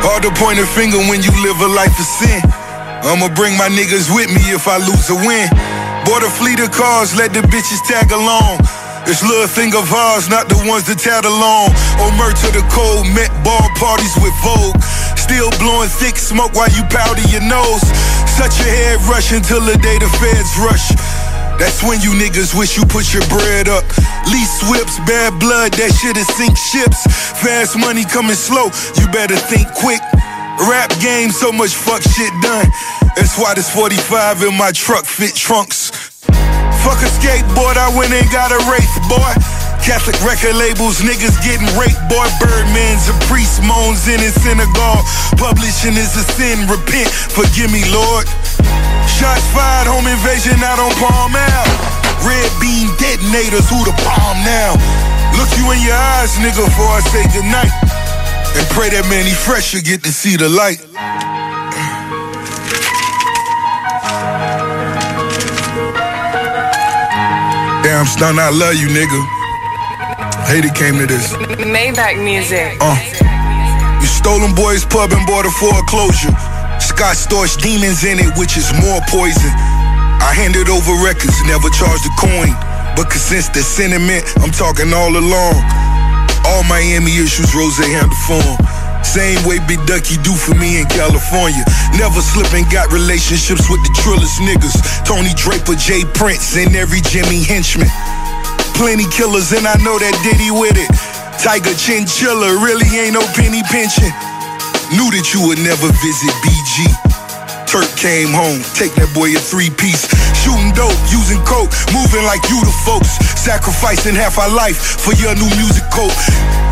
Hard 0.00 0.22
to 0.24 0.32
point 0.40 0.58
a 0.58 0.64
finger 0.64 0.96
when 1.12 1.20
you 1.20 1.32
live 1.44 1.60
a 1.60 1.68
life 1.76 1.92
of 2.00 2.08
sin. 2.08 2.40
I'ma 3.04 3.28
bring 3.36 3.60
my 3.60 3.68
niggas 3.68 4.08
with 4.08 4.32
me 4.32 4.48
if 4.48 4.64
I 4.66 4.80
lose 4.80 5.12
or 5.12 5.20
win. 5.20 5.52
Bought 6.08 6.24
a 6.24 6.32
fleet 6.32 6.58
of 6.58 6.72
cars, 6.72 7.14
let 7.14 7.34
the 7.34 7.44
bitches 7.52 7.84
tag 7.84 8.12
along. 8.12 8.79
This 9.06 9.22
little 9.22 9.48
thing 9.48 9.74
of 9.74 9.90
ours, 9.92 10.28
not 10.28 10.48
the 10.48 10.60
ones 10.68 10.86
that 10.86 11.00
tag 11.00 11.24
along. 11.24 11.72
Omertà 11.98 12.52
the 12.52 12.62
cold, 12.70 13.08
met 13.10 13.32
ball 13.42 13.66
parties 13.80 14.14
with 14.20 14.34
Vogue. 14.44 14.78
Still 15.16 15.50
blowing 15.58 15.88
thick 15.88 16.16
smoke 16.16 16.52
while 16.54 16.70
you 16.70 16.84
powder 16.92 17.24
your 17.32 17.42
nose. 17.42 17.82
Such 18.36 18.56
a 18.60 18.68
head 18.68 19.00
rush 19.08 19.32
until 19.32 19.60
the 19.60 19.76
day 19.78 19.98
the 19.98 20.10
feds 20.20 20.52
rush. 20.60 20.92
That's 21.60 21.84
when 21.84 22.00
you 22.00 22.16
niggas 22.16 22.56
wish 22.56 22.76
you 22.76 22.84
put 22.88 23.12
your 23.12 23.24
bread 23.28 23.68
up. 23.68 23.84
Lease 24.32 24.58
whips, 24.68 24.96
bad 25.04 25.36
blood, 25.38 25.72
that 25.76 25.92
shit'll 25.92 26.24
sink 26.36 26.56
ships. 26.56 27.04
Fast 27.40 27.76
money 27.76 28.04
coming 28.04 28.36
slow, 28.36 28.72
you 28.96 29.04
better 29.12 29.36
think 29.36 29.68
quick. 29.76 30.00
Rap 30.68 30.88
game, 31.00 31.30
so 31.30 31.52
much 31.52 31.74
fuck 31.74 32.02
shit 32.02 32.32
done. 32.40 32.68
That's 33.16 33.38
why 33.38 33.54
this 33.54 33.68
45 33.72 34.42
in 34.42 34.56
my 34.56 34.72
truck 34.72 35.04
fit 35.04 35.34
trunks. 35.34 36.09
Fuck 36.80 37.04
a 37.04 37.10
skateboard, 37.12 37.76
I 37.76 37.92
went 37.92 38.12
and 38.16 38.24
got 38.32 38.52
a 38.52 38.60
Wraith, 38.68 38.96
boy. 39.04 39.32
Catholic 39.84 40.16
record 40.24 40.56
labels, 40.56 41.00
niggas 41.00 41.36
getting 41.44 41.68
raped, 41.76 42.00
boy. 42.08 42.24
Birdman's 42.40 43.08
a 43.08 43.16
priest, 43.28 43.60
moans 43.64 44.08
in 44.08 44.20
his 44.20 44.36
synagogue. 44.40 45.04
Publishing 45.36 45.96
is 45.96 46.16
a 46.16 46.24
sin, 46.36 46.64
repent, 46.68 47.08
forgive 47.08 47.72
me, 47.72 47.84
Lord. 47.92 48.24
Shots 49.08 49.44
fired, 49.52 49.88
home 49.88 50.08
invasion 50.08 50.56
out 50.64 50.80
on 50.80 50.92
Palm 50.96 51.36
Ave. 51.36 51.72
Red 52.24 52.48
beam 52.60 52.92
detonators, 52.96 53.68
who 53.68 53.80
the 53.84 53.96
bomb 54.04 54.40
now? 54.44 54.76
Look 55.36 55.52
you 55.56 55.68
in 55.72 55.80
your 55.84 55.96
eyes, 55.96 56.36
nigga, 56.40 56.64
before 56.64 56.92
I 56.96 57.00
say 57.12 57.24
goodnight. 57.32 57.72
And 58.56 58.66
pray 58.76 58.88
that 58.90 59.06
Mannie 59.08 59.36
Fresh 59.36 59.74
will 59.74 59.82
get 59.82 60.02
to 60.04 60.12
see 60.12 60.36
the 60.36 60.48
light. 60.48 60.84
Damn, 68.00 68.08
stun, 68.08 68.38
I 68.40 68.48
love 68.48 68.80
you, 68.80 68.88
nigga. 68.88 69.20
Hate 70.48 70.64
it 70.64 70.72
came 70.72 70.96
to 70.96 71.04
this. 71.04 71.36
Maybach 71.60 72.16
music. 72.16 72.80
Uh. 72.80 72.96
You 74.00 74.08
stolen 74.08 74.56
boys 74.56 74.88
pub 74.88 75.12
and 75.12 75.20
bought 75.28 75.44
a 75.44 75.52
foreclosure. 75.60 76.32
Scott 76.80 77.20
Storch 77.20 77.60
demons 77.60 78.00
in 78.08 78.16
it, 78.16 78.32
which 78.40 78.56
is 78.56 78.72
more 78.80 79.04
poison. 79.12 79.52
I 80.16 80.32
handed 80.32 80.72
over 80.72 80.96
records, 81.04 81.36
never 81.44 81.68
charged 81.76 82.08
a 82.08 82.14
coin. 82.16 82.56
But 82.96 83.12
since 83.12 83.52
the 83.52 83.60
sentiment, 83.60 84.24
I'm 84.40 84.48
talking 84.48 84.96
all 84.96 85.12
along. 85.12 85.60
All 86.48 86.64
Miami 86.72 87.12
issues, 87.20 87.52
Rose 87.52 87.76
handle 87.76 88.16
for. 88.24 88.69
Same 89.02 89.40
way 89.48 89.58
Big 89.66 89.80
Ducky 89.86 90.16
do 90.22 90.34
for 90.34 90.54
me 90.54 90.80
in 90.80 90.86
California. 90.86 91.64
Never 91.98 92.20
slipping, 92.20 92.64
got 92.70 92.92
relationships 92.92 93.66
with 93.68 93.82
the 93.82 93.92
trillest 94.00 94.38
niggas. 94.44 94.76
Tony 95.04 95.34
Draper, 95.34 95.74
J. 95.74 96.04
Prince, 96.14 96.56
and 96.56 96.76
every 96.76 97.00
Jimmy 97.10 97.42
henchman. 97.42 97.90
Plenty 98.78 99.08
killers, 99.10 99.52
and 99.52 99.66
I 99.66 99.76
know 99.82 99.98
that 99.98 100.14
Diddy 100.22 100.50
with 100.50 100.78
it. 100.78 100.90
Tiger 101.40 101.74
Chinchilla, 101.74 102.52
really 102.60 102.88
ain't 102.96 103.14
no 103.14 103.24
penny 103.32 103.62
pinching. 103.72 104.12
Knew 104.92 105.08
that 105.14 105.32
you 105.32 105.40
would 105.48 105.58
never 105.58 105.88
visit 106.04 106.32
BG. 106.44 106.88
Turk 107.70 107.86
came 107.94 108.34
home, 108.34 108.60
take 108.74 108.90
that 108.98 109.08
boy 109.14 109.30
a 109.30 109.40
three 109.40 109.70
piece. 109.70 110.10
Shooting 110.40 110.72
dope, 110.72 110.96
using 111.12 111.40
coke, 111.44 111.68
moving 111.92 112.24
like 112.24 112.40
you 112.48 112.56
the 112.64 112.72
folks. 112.88 113.20
Sacrificing 113.36 114.16
half 114.16 114.40
our 114.40 114.48
life 114.48 114.76
for 115.00 115.12
your 115.20 115.36
new 115.36 115.50
music 115.60 115.84
coat. 115.92 116.16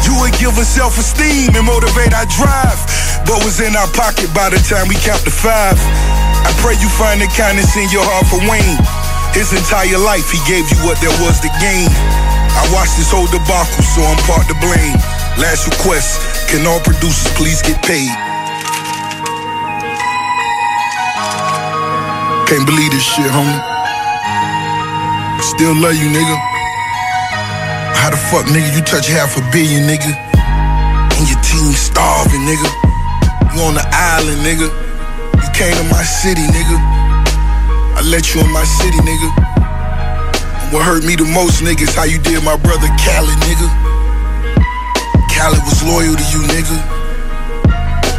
You 0.09 0.17
would 0.25 0.33
give 0.41 0.57
us 0.57 0.69
self 0.73 0.97
esteem 0.97 1.53
and 1.53 1.67
motivate 1.69 2.17
our 2.17 2.25
drive. 2.33 2.81
But 3.29 3.45
was 3.45 3.61
in 3.61 3.77
our 3.77 3.91
pocket 3.93 4.33
by 4.33 4.49
the 4.49 4.61
time 4.65 4.89
we 4.89 4.97
count 5.05 5.21
to 5.29 5.33
five. 5.33 5.77
I 5.77 6.51
pray 6.65 6.81
you 6.81 6.89
find 6.89 7.21
the 7.21 7.29
kindness 7.37 7.77
in 7.77 7.93
your 7.93 8.05
heart 8.09 8.25
for 8.33 8.41
Wayne. 8.49 8.81
His 9.37 9.53
entire 9.53 10.01
life, 10.01 10.33
he 10.33 10.41
gave 10.49 10.65
you 10.73 10.79
what 10.89 10.97
there 11.05 11.13
was 11.21 11.37
to 11.45 11.51
gain. 11.61 11.93
I 11.93 12.65
watched 12.73 12.97
this 12.97 13.13
whole 13.13 13.29
debacle, 13.29 13.85
so 13.85 14.01
I'm 14.01 14.19
part 14.25 14.49
to 14.49 14.57
blame. 14.65 14.97
Last 15.37 15.69
request, 15.69 16.19
can 16.49 16.67
all 16.67 16.81
producers 16.81 17.29
please 17.37 17.61
get 17.61 17.77
paid? 17.85 18.28
Can't 22.49 22.65
believe 22.65 22.91
this 22.91 23.05
shit, 23.05 23.29
homie. 23.29 23.61
Still 25.53 25.77
love 25.77 25.93
you, 26.01 26.09
nigga. 26.09 26.37
How 27.93 28.09
the 28.09 28.17
fuck, 28.17 28.49
nigga, 28.49 28.73
you 28.73 28.81
touch 28.81 29.07
half 29.07 29.37
a 29.37 29.45
billion, 29.53 29.85
nigga? 29.85 30.17
And 31.13 31.29
your 31.29 31.37
team 31.45 31.77
starving, 31.77 32.49
nigga. 32.49 32.65
You 33.53 33.61
on 33.69 33.77
the 33.77 33.85
island, 33.93 34.41
nigga. 34.41 34.65
You 34.65 35.49
came 35.53 35.77
to 35.77 35.85
my 35.93 36.01
city, 36.01 36.41
nigga. 36.49 36.81
I 37.93 38.03
let 38.09 38.33
you 38.33 38.41
in 38.41 38.51
my 38.51 38.65
city, 38.65 38.97
nigga. 39.05 39.29
And 40.65 40.73
what 40.73 40.89
hurt 40.89 41.05
me 41.05 41.17
the 41.17 41.29
most, 41.29 41.61
nigga, 41.61 41.85
is 41.85 41.95
how 41.95 42.05
you 42.05 42.17
did 42.17 42.43
my 42.43 42.57
brother 42.57 42.89
Khaled, 42.97 43.39
nigga. 43.45 43.69
Khaled 45.37 45.61
was 45.69 45.85
loyal 45.85 46.17
to 46.17 46.27
you, 46.33 46.41
nigga. 46.49 46.81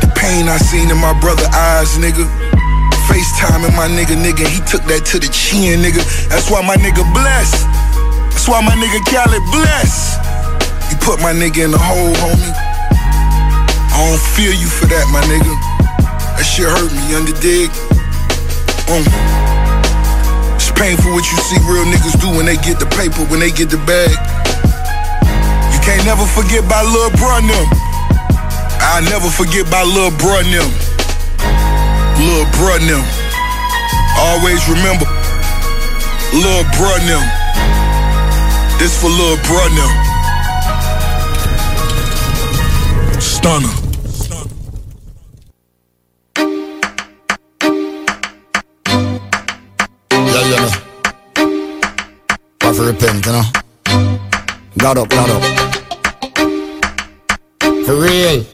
The 0.05 0.13
pain 0.13 0.45
I 0.45 0.57
seen 0.61 0.91
in 0.91 1.01
my 1.01 1.17
brother 1.19 1.49
eyes, 1.49 1.97
nigga. 1.97 2.38
FaceTime 3.19 3.67
and 3.67 3.75
my 3.75 3.91
nigga, 3.91 4.15
nigga, 4.15 4.47
he 4.47 4.63
took 4.63 4.79
that 4.87 5.03
to 5.11 5.19
the 5.19 5.27
chin, 5.27 5.83
nigga. 5.83 5.99
That's 6.31 6.47
why 6.47 6.63
my 6.63 6.79
nigga 6.79 7.03
blessed. 7.11 7.67
That's 8.31 8.47
why 8.47 8.63
my 8.63 8.71
nigga 8.79 9.03
Khaled 9.11 9.43
blessed. 9.51 10.23
You 10.87 10.95
put 11.03 11.19
my 11.19 11.35
nigga 11.35 11.67
in 11.67 11.75
the 11.75 11.81
hole, 11.83 12.15
homie. 12.23 12.55
I 13.91 13.97
don't 14.07 14.23
feel 14.39 14.55
you 14.55 14.71
for 14.71 14.87
that, 14.87 15.03
my 15.11 15.19
nigga. 15.27 15.51
That 16.39 16.47
shit 16.47 16.71
hurt 16.71 16.95
me, 16.95 17.11
under 17.11 17.35
dig. 17.43 17.67
Um. 18.87 19.03
It's 20.55 20.71
painful 20.71 21.11
what 21.11 21.27
you 21.27 21.35
see 21.43 21.59
real 21.67 21.83
niggas 21.91 22.15
do 22.23 22.31
when 22.31 22.47
they 22.47 22.55
get 22.63 22.79
the 22.79 22.87
paper, 22.95 23.27
when 23.27 23.43
they 23.43 23.51
get 23.51 23.67
the 23.67 23.83
bag. 23.83 24.15
You 25.75 25.79
can't 25.83 26.07
never 26.07 26.23
forget 26.23 26.63
by 26.71 26.79
Lil 26.87 27.11
Bruh 27.19 27.43
and 27.43 27.51
them. 27.51 27.67
I 28.79 29.03
never 29.11 29.27
forget 29.27 29.67
by 29.67 29.83
Lil 29.83 30.07
them. 30.15 30.98
Lil' 32.19 32.45
bruh 32.51 32.79
them. 32.87 33.03
Always 34.17 34.67
remember, 34.67 35.05
Lil' 36.33 36.65
bruh 36.75 36.99
them. 37.07 37.23
This 38.77 38.93
for 38.99 39.09
Lil' 39.09 39.37
bruh 39.47 39.69
them. 39.77 39.91
Stunner. 43.21 43.73
Yeah, 50.11 50.45
yeah. 50.51 50.69
Have 52.61 52.75
to 52.75 52.83
repent, 52.83 53.25
you 53.25 53.31
know. 53.31 53.45
God 54.77 54.97
up, 54.97 55.09
God 55.09 55.29
up. 55.29 55.43
For 57.85 57.95
real. 57.95 58.45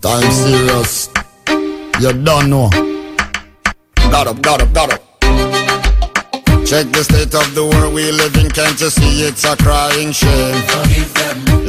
Time 0.00 0.30
serious. 0.30 1.10
You 2.00 2.14
don't 2.14 2.48
know. 2.48 2.70
God 4.10 4.26
up, 4.26 4.40
God 4.40 4.62
up, 4.62 4.72
God 4.72 4.94
up. 4.94 5.02
Check 6.64 6.88
the 6.96 7.04
state 7.04 7.34
of 7.34 7.54
the 7.54 7.60
world 7.60 7.92
we 7.92 8.10
live 8.10 8.34
in, 8.36 8.48
can't 8.48 8.80
you 8.80 8.88
see 8.88 9.28
it's 9.28 9.44
a 9.44 9.54
crying 9.54 10.10
shame? 10.10 10.56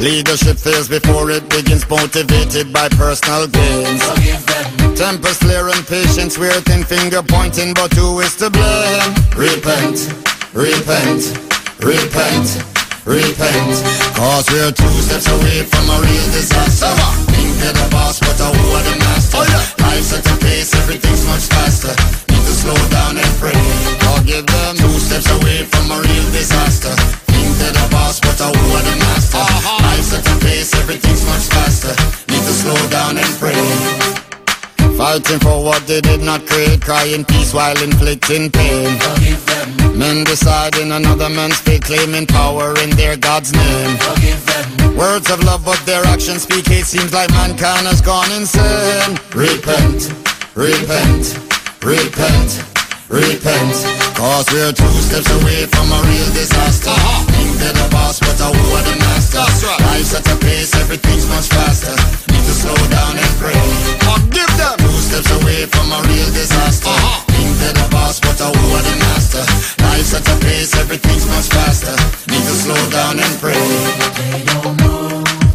Leadership 0.00 0.56
fails 0.56 0.88
before 0.88 1.30
it 1.30 1.46
begins, 1.50 1.86
motivated 1.86 2.72
by 2.72 2.88
personal 2.88 3.46
gains. 3.46 4.00
Tempers 4.96 5.36
flare 5.36 5.68
and 5.68 5.86
patience, 5.86 6.38
we're 6.38 6.62
thin 6.62 6.82
finger 6.82 7.22
pointing, 7.22 7.74
but 7.74 7.92
who 7.92 8.20
is 8.20 8.34
to 8.36 8.48
blame? 8.48 9.12
Repent, 9.36 10.08
repent, 10.54 11.28
repent, 11.84 12.71
repent. 13.04 13.82
Cause 14.14 14.46
we're 14.50 14.72
two 14.72 14.96
steps 15.02 15.28
away 15.28 15.62
from 15.66 15.90
a 15.90 15.98
real 15.98 16.28
disaster. 16.30 16.92
Think 17.32 17.50
they're 17.58 17.74
the 17.74 17.88
boss, 17.90 18.20
but 18.20 18.38
who 18.38 18.64
are 18.74 18.84
the 18.84 18.96
master? 18.98 19.42
Oh, 19.42 19.74
Life's 19.82 20.12
at 20.14 20.26
a 20.26 20.36
pace, 20.38 20.74
everything's 20.74 21.26
much 21.26 21.46
faster. 21.50 21.94
Need 22.30 22.44
to 22.46 22.54
slow 22.54 22.78
down 22.90 23.18
and 23.18 23.32
pray. 23.42 23.58
Forgive 24.06 24.46
them, 24.46 24.76
two 24.76 24.96
steps 24.98 25.30
away 25.30 25.64
from 25.66 25.90
a 25.90 25.98
real 25.98 26.28
disaster. 26.30 26.94
Think 27.32 27.50
they're 27.58 27.74
the 27.74 27.86
boss, 27.90 28.20
but 28.20 28.38
who 28.38 28.50
are 28.50 28.84
the 28.86 28.96
master? 28.98 29.42
Uh-huh. 29.42 29.82
Life's 29.82 30.14
at 30.14 30.26
a 30.26 30.34
pace, 30.44 30.74
everything's 30.74 31.24
much 31.26 31.46
faster. 31.50 31.94
Need 32.30 32.44
to 32.46 32.54
slow 32.54 32.78
down 32.88 33.18
and 33.18 33.32
pray. 33.42 33.58
Fighting 34.96 35.40
for 35.40 35.64
what 35.64 35.86
they 35.86 36.00
did 36.00 36.22
not 36.22 36.46
create, 36.46 36.80
crying 36.80 37.24
peace 37.24 37.52
while 37.52 37.76
inflicting 37.82 38.50
pain. 38.50 38.98
Men 39.96 40.24
deciding 40.24 40.90
another 40.90 41.28
man's 41.28 41.60
fate, 41.60 41.82
claiming 41.82 42.26
power 42.26 42.74
in 42.82 42.90
their 42.90 43.16
God's 43.16 43.52
name. 43.52 43.98
Words 44.96 45.30
of 45.30 45.44
love, 45.44 45.64
but 45.64 45.80
their 45.84 46.04
actions 46.06 46.42
speak 46.42 46.66
hate. 46.66 46.86
Seems 46.86 47.12
like 47.12 47.30
mankind 47.30 47.86
has 47.86 48.00
gone 48.00 48.30
insane. 48.32 49.18
Repent, 49.36 50.12
repent, 50.54 51.36
repent, 51.84 52.50
repent. 53.08 53.76
Cause 54.16 54.46
we're 54.52 54.72
two 54.72 54.96
steps 55.04 55.30
away 55.42 55.66
from 55.66 55.86
a 55.92 56.00
real 56.08 56.30
disaster. 56.32 56.94
Think 57.32 57.56
they're 57.60 57.72
the 57.72 57.88
boss, 57.92 58.18
but 58.20 58.38
who 58.40 58.52
are 58.74 58.84
the 58.84 58.96
master? 58.96 59.44
Life's 59.84 60.14
at 60.14 60.26
a 60.26 60.36
pace, 60.40 60.74
everything's 60.74 61.28
much 61.28 61.48
faster. 61.48 61.94
Need 62.32 62.44
to 62.44 62.54
slow 62.54 62.80
down 62.88 63.18
and 63.18 63.32
pray. 63.36 63.60
Forgive 64.08 64.56
them. 64.56 64.81
Steps 65.02 65.30
away 65.42 65.66
from 65.66 65.90
a 65.92 66.00
real 66.08 66.30
disaster. 66.32 66.88
Uh-huh. 66.88 67.26
Think 67.34 67.50
they're 67.58 67.74
the 67.74 67.88
boss, 67.90 68.20
but 68.20 68.38
who 68.38 68.48
are 68.48 68.84
the 68.86 68.96
master? 69.02 69.44
Life's 69.82 70.14
at 70.14 70.24
a 70.30 70.36
pace, 70.40 70.72
everything's 70.78 71.26
much 71.26 71.48
faster. 71.50 71.92
Need 72.30 72.44
to 72.46 72.56
slow 72.64 72.82
down 72.88 73.18
and 73.18 73.34
pray. 73.42 73.58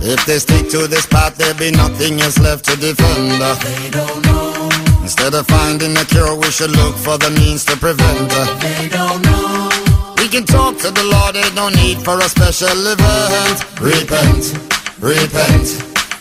If 0.03 0.25
they 0.25 0.39
stick 0.39 0.69
to 0.69 0.88
this 0.88 1.05
path, 1.05 1.38
there'll 1.38 1.57
be 1.57 1.71
nothing 1.71 2.21
else 2.21 2.38
left 2.39 2.65
to 2.65 2.75
defend. 2.75 3.41
They 3.41 3.89
don't 3.89 4.21
know. 4.25 4.69
Instead 5.01 5.33
of 5.33 5.47
finding 5.47 5.97
a 5.97 6.05
cure, 6.05 6.36
we 6.36 6.51
should 6.51 6.71
look 6.71 6.95
for 6.95 7.17
the 7.17 7.31
means 7.31 7.65
to 7.65 7.75
prevent. 7.77 8.29
They 8.62 8.89
don't 8.89 9.21
know. 9.23 9.69
We 10.17 10.27
can 10.27 10.45
talk 10.45 10.77
to 10.79 10.91
the 10.91 11.03
Lord, 11.03 11.36
there's 11.36 11.55
no 11.55 11.69
need 11.69 12.03
for 12.03 12.19
a 12.19 12.29
special 12.29 12.77
event. 12.88 13.57
Repent, 13.79 14.53
repent, 14.99 15.67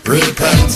repent, 0.06 0.70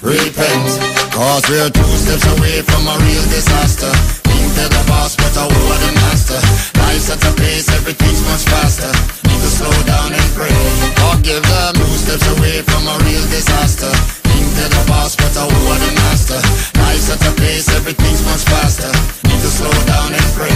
repent. 0.00 0.97
Cause 1.18 1.50
we're 1.50 1.66
two 1.74 1.82
steps 1.98 2.22
away 2.38 2.62
from 2.62 2.86
a 2.86 2.94
real 3.02 3.26
disaster. 3.26 3.90
Think 4.22 4.54
they're 4.54 4.70
the 4.70 4.84
boss, 4.86 5.18
but 5.18 5.34
who 5.34 5.50
are 5.50 5.80
the 5.82 5.90
master? 5.98 6.38
Life's 6.78 7.10
at 7.10 7.18
a 7.26 7.34
pace, 7.34 7.66
everything's 7.74 8.22
much 8.22 8.46
faster. 8.46 8.86
Need 9.26 9.42
to 9.42 9.50
slow 9.50 9.74
down 9.82 10.14
and 10.14 10.28
pray. 10.38 10.54
Forgive 10.94 11.42
them, 11.42 11.74
two 11.74 11.90
steps 11.98 12.22
away 12.38 12.62
from 12.62 12.86
a 12.86 12.94
real 13.02 13.26
disaster. 13.34 13.90
Think 14.30 14.46
they're 14.54 14.70
the 14.70 14.84
boss, 14.86 15.18
but 15.18 15.34
who 15.34 15.50
are 15.50 15.80
the 15.82 15.90
master? 16.06 16.38
Life's 16.86 17.10
at 17.10 17.26
a 17.26 17.34
pace, 17.34 17.66
everything's 17.74 18.22
much 18.22 18.46
faster. 18.46 18.92
Need 19.26 19.42
to 19.42 19.50
slow 19.50 19.74
down 19.90 20.14
and 20.14 20.28
pray. 20.38 20.54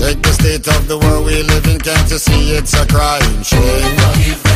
Check 0.00 0.16
the 0.24 0.32
state 0.32 0.64
of 0.64 0.88
the 0.88 0.96
world 0.96 1.28
we 1.28 1.44
live 1.44 1.68
in, 1.68 1.76
can't 1.76 2.08
you 2.08 2.16
see 2.16 2.56
it's 2.56 2.72
a 2.72 2.88
crying 2.88 3.44
shame? 3.44 4.49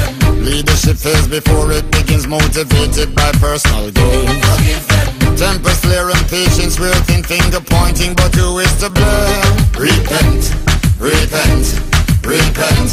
Leadership 0.44 1.00
fails 1.00 1.26
before 1.26 1.72
it 1.72 1.88
begins, 1.90 2.26
motivated 2.26 3.16
by 3.16 3.32
personal 3.40 3.90
gain. 3.90 4.28
Tempers 5.40 5.80
flare 5.80 6.12
and 6.12 6.20
patience, 6.28 6.78
we're 6.78 6.92
thin 7.08 7.24
finger 7.24 7.64
pointing, 7.64 8.12
but 8.12 8.28
who 8.36 8.60
is 8.60 8.68
to 8.76 8.92
blame? 8.92 9.56
Repent, 9.72 10.52
repent, 11.00 11.64
repent, 12.20 12.88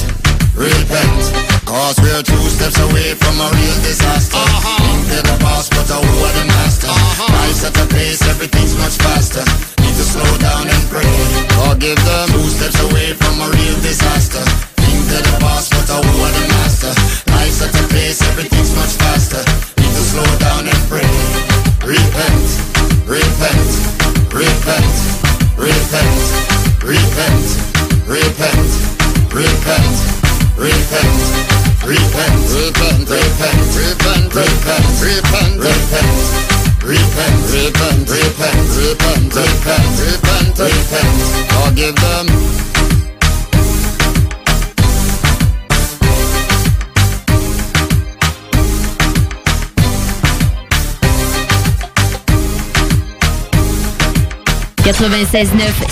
repent. 0.56 1.24
Cause 1.68 2.00
we're 2.00 2.24
two 2.24 2.40
steps 2.56 2.80
away 2.80 3.20
from 3.20 3.36
a 3.44 3.48
real 3.52 3.78
disaster. 3.84 4.40
Think 4.88 5.12
they're 5.12 5.28
the 5.28 5.36
boss, 5.44 5.68
but 5.68 5.92
who 5.92 6.00
are 6.00 6.36
the 6.40 6.48
master? 6.56 6.88
Life's 6.88 7.68
at 7.68 7.76
a 7.76 7.86
pace, 7.92 8.24
everything's 8.32 8.80
much 8.80 8.96
faster. 9.04 9.44
Need 9.84 9.96
to 10.00 10.08
slow 10.08 10.32
down 10.40 10.72
and 10.72 10.84
pray. 10.88 11.04
Forgive 11.68 12.00
them, 12.00 12.32
two 12.32 12.48
steps 12.48 12.80
away 12.80 13.12
from 13.12 13.44
a 13.44 13.48
real 13.52 13.76
disaster. 13.84 14.40
Think 14.80 15.04
the 15.04 15.20
boss, 15.44 15.68
but 15.68 15.84
who 16.00 16.00
are 16.00 16.32
the 16.32 16.48
master? 16.48 17.31
At 17.62 17.78
a 17.78 17.88
pace, 17.94 18.22
everything's 18.26 18.74
much 18.76 18.98
faster. 18.98 19.44
Need 19.78 19.94
to 19.94 20.04
slow 20.12 20.26
down 20.42 20.66
and 20.68 20.82
pray. 20.90 21.06
Repent, 21.86 22.48
repent, 23.06 23.70
repent, 24.26 24.32
repent, 24.34 24.94
repent, 25.62 26.22
repent, 26.82 27.48
repent, 28.10 28.70
repent, 29.30 29.38
repent, 29.38 29.94
repent, 30.58 31.18
repent, 31.86 32.50
repent, 33.06 34.34
repent, 34.34 34.88
repent, 35.02 35.54
repent. 35.62 36.42
Repent, 36.82 37.38
repent, 37.54 38.10
repent, 38.10 38.70
repent, 38.82 39.36
repent, 39.38 39.86
repent, 40.02 40.60
repent. 40.60 41.20
Forgive 41.54 41.96
them. 41.96 42.26
«96.9 54.92 55.52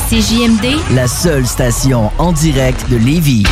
CJMD, 0.09 0.93
La 0.93 1.07
seule 1.07 1.45
station 1.45 2.11
en 2.17 2.33
direct 2.33 2.89
de 2.89 2.97
Lévis. 2.97 3.43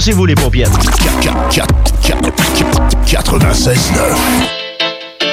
Tassez-vous 0.00 0.24
les 0.24 0.34
paupières? 0.34 0.70
96.9. 3.04 4.69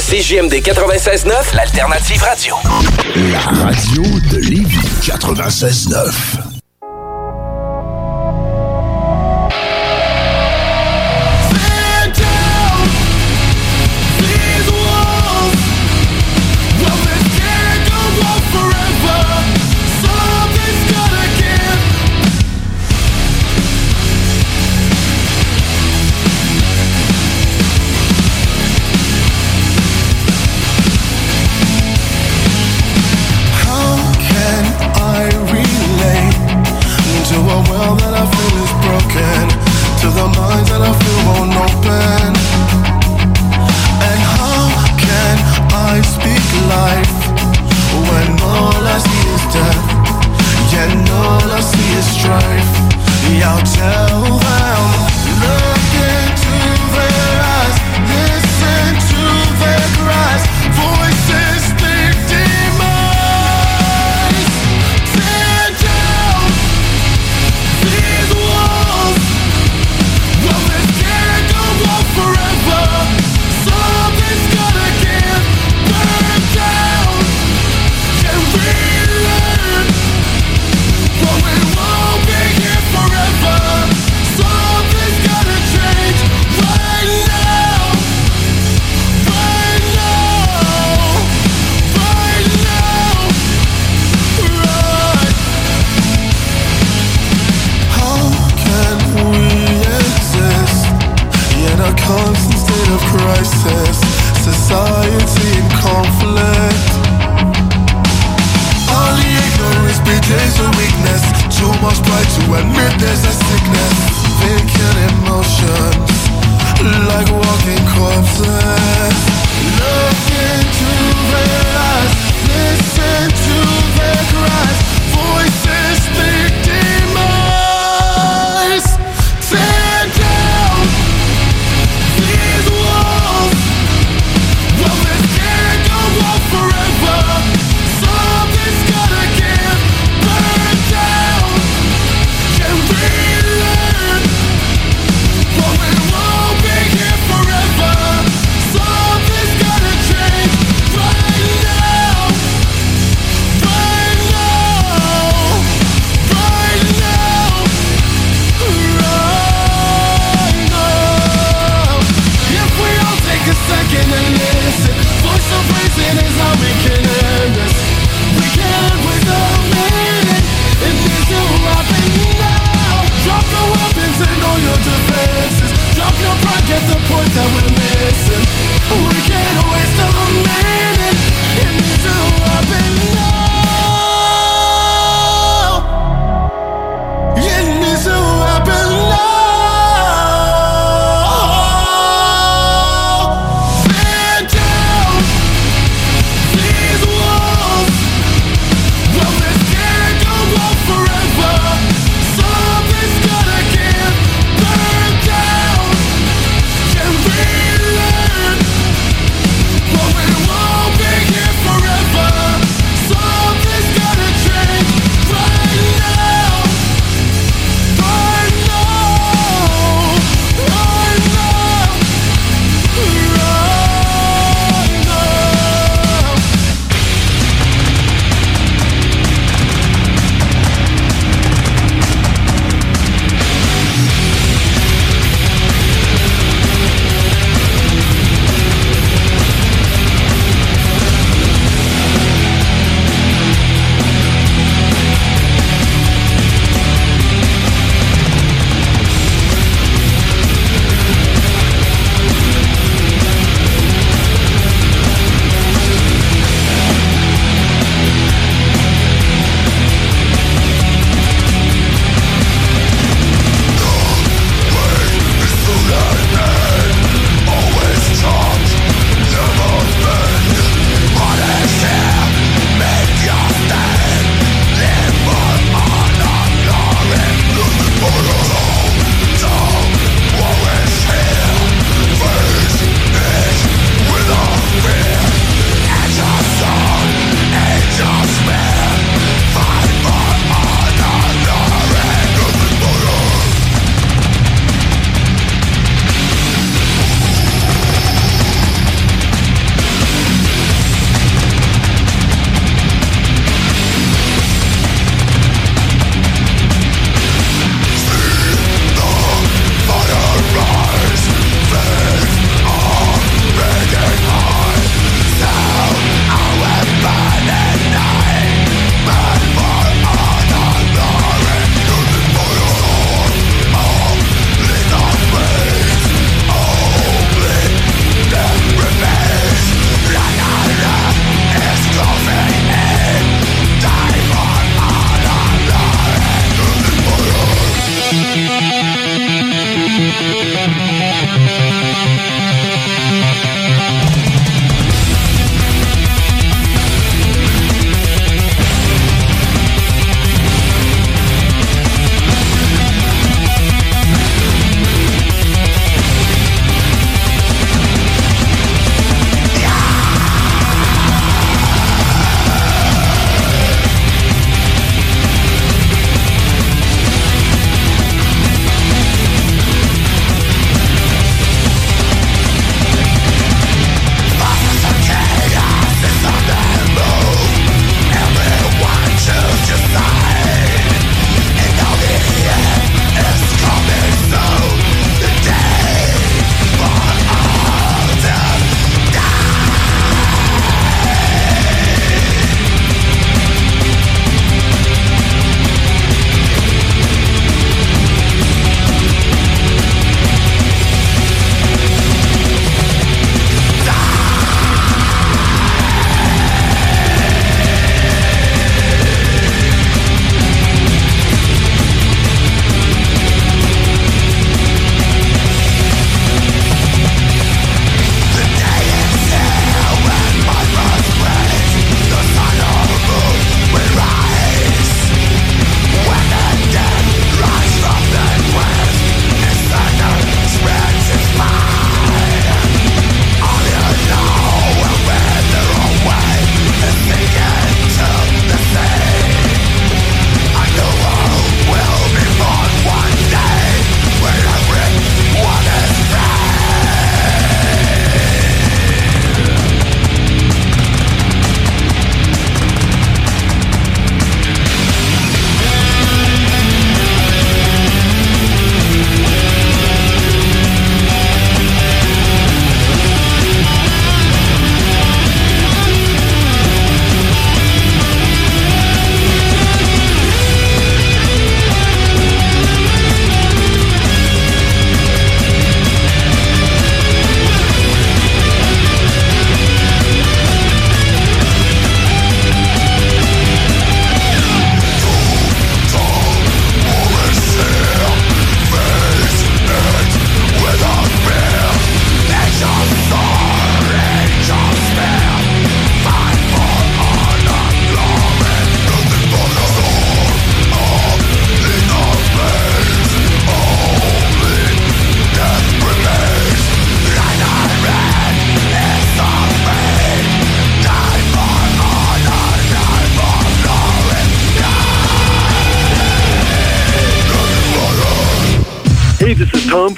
à 0.00 0.02
CJMD 0.02 0.54
96.9, 0.62 1.54
l'alternative 1.54 2.22
radio. 2.22 2.54
La 3.30 3.40
radio 3.40 4.02
de 4.30 4.38
Lévis 4.38 4.78
96.9. 5.02 6.49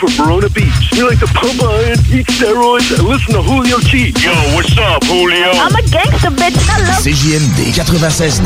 from 0.02 0.26
Verona 0.26 0.48
Beach. 0.50 0.90
We 0.92 1.02
like 1.04 1.20
to 1.20 1.26
pump 1.26 1.62
iron, 1.62 1.98
eat 2.10 2.26
steroids, 2.26 2.90
and 2.98 3.06
listen 3.06 3.34
to 3.34 3.42
Julio 3.42 3.78
T. 3.78 4.10
Yo, 4.18 4.32
what's 4.54 4.76
up, 4.76 5.04
Julio? 5.04 5.50
I'm 5.54 5.74
a 5.76 5.82
gangster, 5.88 6.30
bitch. 6.30 6.58
I 6.68 6.82
love 6.82 6.98
CJMD 7.06 7.70
96.9 7.70 8.42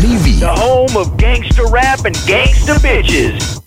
Lévis. 0.00 0.40
The 0.40 0.54
home 0.54 0.96
of 0.96 1.16
gangster 1.16 1.66
rap 1.66 2.04
and 2.04 2.14
gangster 2.26 2.74
bitches. 2.74 3.60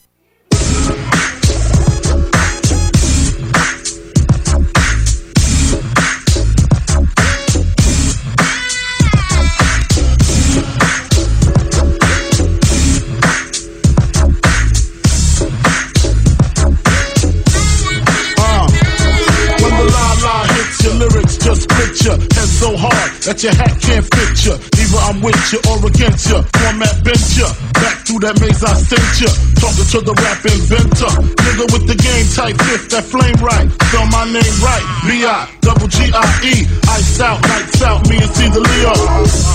So 22.66 22.74
hard 22.74 23.11
that 23.22 23.38
your 23.45 23.53
hat 23.53 23.78
can't 23.78 24.01
fit 24.09 24.34
you. 24.41 24.57
Either 24.57 25.01
I'm 25.05 25.22
with 25.22 25.38
you 25.53 25.61
or 25.70 25.78
against 25.86 26.26
you. 26.34 26.41
Format 26.66 26.97
bent 27.05 27.22
you. 27.38 27.45
Back 27.78 28.01
through 28.01 28.26
that 28.26 28.41
maze 28.41 28.66
I 28.66 28.74
sent 28.74 29.22
you. 29.22 29.30
Talking 29.61 29.86
to 29.93 29.99
the 30.01 30.16
rap 30.18 30.41
inventor. 30.41 31.13
Nigga 31.45 31.66
with 31.70 31.86
the 31.86 31.93
game 31.93 32.26
type 32.34 32.57
fifth, 32.66 32.89
that 32.89 33.05
flame 33.05 33.38
right. 33.38 33.70
Spell 33.70 34.09
my 34.09 34.26
name 34.34 34.57
right. 34.66 34.86
B-I, 35.05 35.45
double 35.61 35.86
G-I-E. 35.86 36.66
Iced 36.89 37.22
out, 37.22 37.38
lights 37.45 37.82
out, 37.86 38.01
me 38.09 38.18
and 38.18 38.34
see 38.34 38.49
the 38.49 38.61
Leo. 38.66 38.93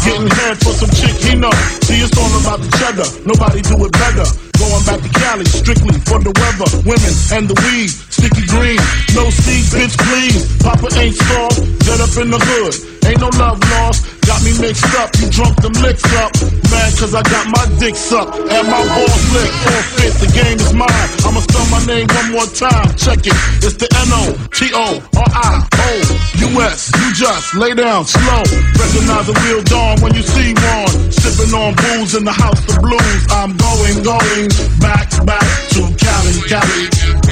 Getting 0.07 0.31
head 0.31 0.55
for 0.63 0.71
some 0.71 0.93
chick 0.95 1.19
he 1.19 1.35
know. 1.35 1.51
See, 1.83 1.99
it's 1.99 2.15
all 2.15 2.31
about 2.39 2.63
the 2.63 2.71
cheddar. 2.79 3.11
Nobody 3.27 3.59
do 3.67 3.75
it 3.75 3.93
better. 3.99 4.29
Going 4.61 4.85
back 4.85 5.01
to 5.01 5.11
Cali, 5.19 5.47
strictly 5.49 5.97
for 6.05 6.21
the 6.21 6.31
weather, 6.37 6.69
women, 6.87 7.15
and 7.33 7.49
the 7.49 7.57
weed. 7.65 7.91
Sticky 8.21 8.45
green, 8.53 8.77
no 9.17 9.33
seed, 9.33 9.65
bitch, 9.73 9.97
please. 9.97 10.45
Papa 10.61 10.93
ain't 11.01 11.17
soft, 11.17 11.57
dead 11.89 12.05
up 12.05 12.13
in 12.21 12.29
the 12.29 12.37
hood. 12.37 12.77
Ain't 13.09 13.17
no 13.17 13.33
love 13.41 13.57
lost, 13.73 14.05
got 14.29 14.45
me 14.45 14.53
mixed 14.61 14.85
up. 15.01 15.09
You 15.17 15.33
drunk 15.33 15.57
them 15.65 15.73
licks 15.81 16.05
up. 16.21 16.29
Mad 16.69 16.93
cause 17.01 17.17
I 17.17 17.25
got 17.25 17.49
my 17.49 17.65
dick 17.81 17.97
sucked 17.97 18.37
and 18.37 18.69
my 18.69 18.85
balls 18.93 19.25
licked. 19.33 19.57
All 19.73 19.83
fit, 19.97 20.13
the 20.21 20.29
game 20.37 20.61
is 20.61 20.77
mine. 20.77 21.09
I'ma 21.25 21.41
spell 21.41 21.65
my 21.73 21.81
name 21.89 22.13
one 22.13 22.29
more 22.37 22.45
time. 22.53 22.93
Check 23.01 23.25
it, 23.25 23.33
it's 23.65 23.81
the 23.81 23.89
N-O-T-O-R-I-O-U-S. 23.89 25.01
You 26.93 27.09
just 27.17 27.57
lay 27.57 27.73
down 27.73 28.05
slow. 28.05 28.45
Recognize 28.77 29.33
a 29.33 29.35
real 29.49 29.65
dawn 29.65 29.97
when 30.05 30.13
you 30.13 30.21
see 30.21 30.53
one. 30.77 30.93
Sipping 31.09 31.57
on 31.57 31.73
booze 31.73 32.13
in 32.15 32.29
the 32.29 32.37
house 32.37 32.61
of 32.69 32.85
blues. 32.85 33.23
I'm 33.33 33.57
going, 33.57 34.05
going 34.05 34.53
back, 34.77 35.09
back 35.25 35.49
to 35.73 35.89
Cali, 35.97 36.37
Cali. 36.53 37.30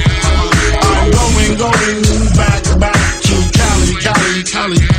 Going, 1.11 1.57
going 1.57 2.03
back, 2.35 2.79
back 2.79 3.21
to 3.23 3.35
Cali, 3.57 3.93
Cali, 4.01 4.43
Cali. 4.43 4.98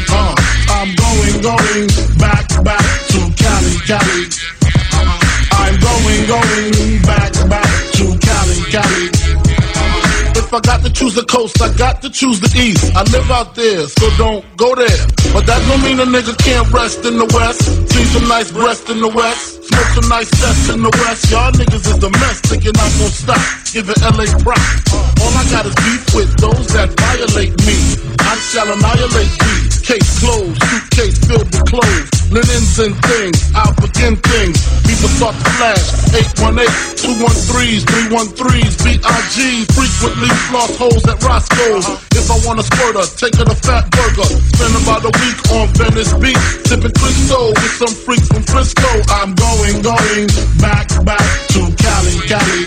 I 10.60 10.76
got 10.76 10.84
to 10.84 10.92
choose 10.92 11.14
the 11.14 11.24
coast, 11.24 11.56
I 11.62 11.72
got 11.72 12.02
to 12.02 12.10
choose 12.10 12.38
the 12.38 12.52
east. 12.52 12.92
I 12.92 13.00
live 13.16 13.30
out 13.30 13.54
there, 13.54 13.88
so 13.88 14.04
don't 14.20 14.44
go 14.60 14.74
there. 14.76 15.08
But 15.32 15.48
that 15.48 15.56
don't 15.64 15.80
mean 15.80 15.96
a 15.96 16.04
nigga 16.04 16.36
can't 16.36 16.68
rest 16.68 17.00
in 17.08 17.16
the 17.16 17.24
west. 17.32 17.64
See 17.88 18.04
some 18.12 18.28
nice 18.28 18.52
breast 18.52 18.90
in 18.90 19.00
the 19.00 19.08
west. 19.08 19.64
Smoke 19.64 19.90
some 19.96 20.08
nice 20.12 20.28
sets 20.28 20.68
in 20.68 20.82
the 20.82 20.92
west. 21.00 21.30
Y'all 21.32 21.50
niggas 21.52 21.88
is 21.88 21.96
the 21.96 22.12
mess, 22.12 22.44
I'm 22.52 22.60
gonna 22.60 23.08
stop. 23.08 23.40
Giving 23.72 23.96
LA 24.04 24.28
props. 24.44 24.92
All 25.24 25.32
I 25.32 25.48
got 25.48 25.64
is 25.64 25.74
beef 25.80 26.04
with 26.12 26.36
those 26.36 26.68
that 26.76 26.92
violate 26.92 27.56
me. 27.64 27.80
I 28.20 28.36
shall 28.52 28.68
annihilate 28.68 29.32
these. 29.40 29.69
Case 29.82 30.20
closed, 30.20 30.62
suitcase 30.62 31.18
filled 31.24 31.50
with 31.50 31.66
clothes. 31.66 32.10
Linens 32.30 32.78
and 32.78 32.94
things, 33.10 33.50
I'll 33.56 33.74
begin 33.80 34.14
things. 34.16 34.62
People 34.86 35.10
start 35.18 35.34
to 35.34 35.50
flash. 35.58 35.82
818, 36.14 36.68
213s, 37.00 37.82
313s, 37.88 38.74
B.I.G. 38.86 39.64
Frequently 39.74 40.30
floss 40.46 40.76
holes 40.78 41.02
at 41.08 41.18
Roscoe's. 41.24 41.88
If 42.14 42.30
I 42.30 42.38
want 42.46 42.60
a 42.60 42.64
squirter, 42.64 43.02
take 43.18 43.34
her 43.40 43.48
to 43.48 43.56
Fat 43.56 43.90
Burger. 43.90 44.30
Spend 44.54 44.74
about 44.78 45.02
a 45.02 45.12
week 45.18 45.38
on 45.50 45.66
Venice 45.74 46.14
Beach. 46.22 46.38
Sipping 46.70 46.94
Cristo 46.94 47.50
with 47.50 47.74
some 47.74 47.94
freaks 48.06 48.28
from 48.28 48.44
Frisco. 48.46 48.90
I'm 49.10 49.34
going, 49.34 49.82
going 49.82 50.28
back, 50.62 50.86
back 51.02 51.24
to 51.56 51.66
Cali, 51.74 52.14
Cali. 52.30 52.62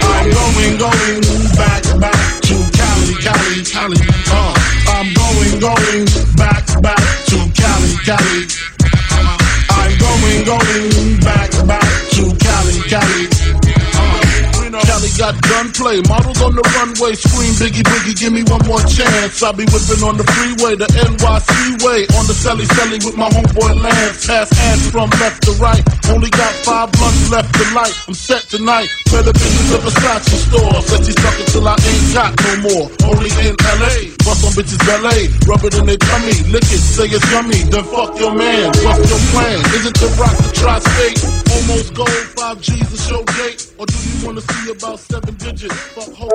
I'm 0.00 0.30
going, 0.32 0.74
going 0.78 1.20
back, 1.60 1.82
back 2.00 2.20
to 2.48 2.56
Cali, 2.72 3.14
Cali, 3.20 3.60
Cali. 3.68 3.98
Uh, 4.32 4.49
going, 5.60 6.06
back, 6.36 6.64
back 6.80 6.96
to 7.26 7.36
Cali, 7.52 7.92
Cali. 8.06 8.46
I'm 9.68 9.98
going, 9.98 10.44
going 10.46 11.20
back, 11.20 11.50
back 11.66 12.10
to 12.12 12.34
Cali, 12.38 12.80
Cali. 12.88 13.49
Cali 15.10 15.32
got 15.32 15.42
gunplay, 15.42 16.00
models 16.08 16.40
on 16.42 16.54
the 16.54 16.62
runway, 16.76 17.14
scream 17.14 17.52
Biggie 17.58 17.82
Biggie, 17.82 18.16
give 18.18 18.32
me 18.32 18.42
one 18.44 18.62
more 18.66 18.82
chance. 18.86 19.42
I 19.42 19.52
be 19.52 19.64
whipping 19.70 20.02
on 20.04 20.16
the 20.16 20.24
freeway, 20.24 20.76
the 20.76 20.86
NYC 20.86 21.82
way, 21.82 22.06
on 22.18 22.26
the 22.26 22.36
celly 22.36 22.66
celly 22.76 23.02
with 23.04 23.16
my 23.16 23.28
homeboy 23.30 23.80
Lance. 23.80 24.26
Pass 24.26 24.52
ass 24.52 24.90
from 24.90 25.10
left 25.18 25.42
to 25.44 25.52
right, 25.58 25.82
only 26.10 26.30
got 26.30 26.52
five 26.62 26.92
blunts 26.92 27.30
left 27.30 27.50
to 27.54 27.64
light. 27.74 27.94
I'm 28.06 28.14
set 28.14 28.42
tonight, 28.50 28.88
better 29.10 29.32
be 29.32 29.48
in 29.50 29.66
the 29.74 29.78
Versace 29.82 30.36
store. 30.46 30.78
Said 30.82 31.06
you 31.06 31.14
suck 31.16 31.36
it 31.40 31.48
till 31.50 31.66
I 31.66 31.76
ain't 31.80 32.06
got 32.14 32.30
no 32.36 32.52
more. 32.70 32.86
Only 33.10 33.30
in 33.42 33.54
LA, 33.56 34.14
bust 34.22 34.44
on 34.46 34.52
bitches 34.54 34.80
ballet, 34.86 35.32
rub 35.46 35.64
it 35.64 35.74
in 35.74 35.86
their 35.86 36.00
tummy, 36.00 36.36
lick 36.52 36.66
it, 36.70 36.82
say 36.82 37.08
it's 37.10 37.24
yummy, 37.32 37.58
then 37.70 37.84
fuck 37.88 38.18
your 38.18 38.34
man. 38.34 38.70
What's 38.84 39.08
your 39.08 39.22
plan? 39.34 39.58
Is 39.74 39.86
it 39.86 39.94
to 40.02 40.08
rock 40.20 40.36
the 40.38 40.50
tri-state? 40.54 41.18
Almost 41.50 41.94
gold, 41.94 42.24
five 42.38 42.60
G's 42.60 42.88
a 42.92 42.98
show 43.00 43.22
gate, 43.40 43.72
or 43.78 43.86
do 43.86 43.96
you 43.96 44.26
wanna 44.26 44.40
see 44.40 44.70
about 44.70 44.99
seven 45.00 45.34
digits? 45.36 45.74
Fuck 45.74 46.14
ho. 46.14 46.28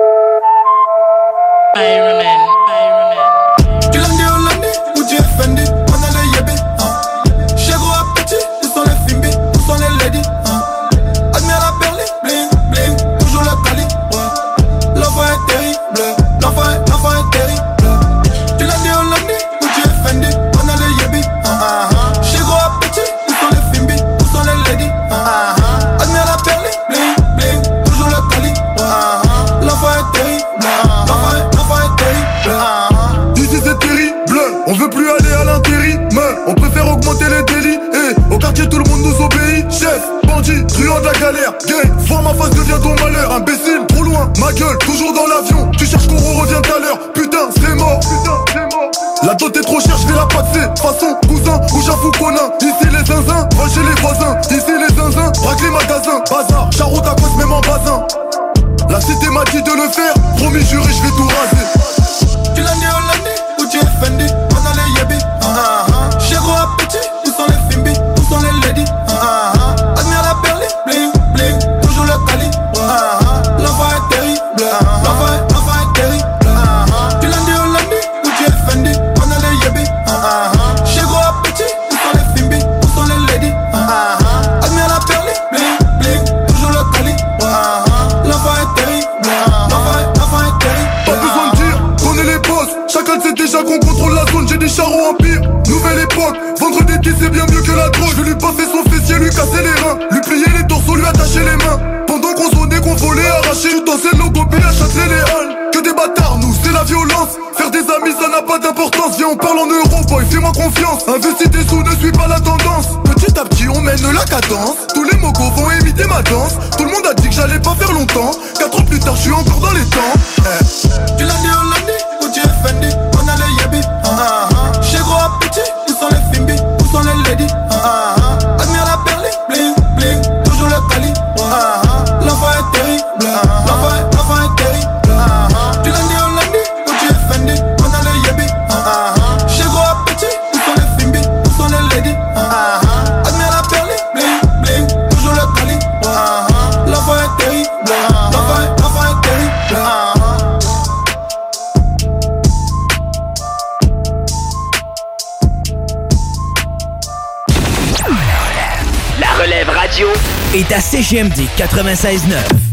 À 160.76 160.80
CGMD 160.80 161.48
96.9. 161.56 162.65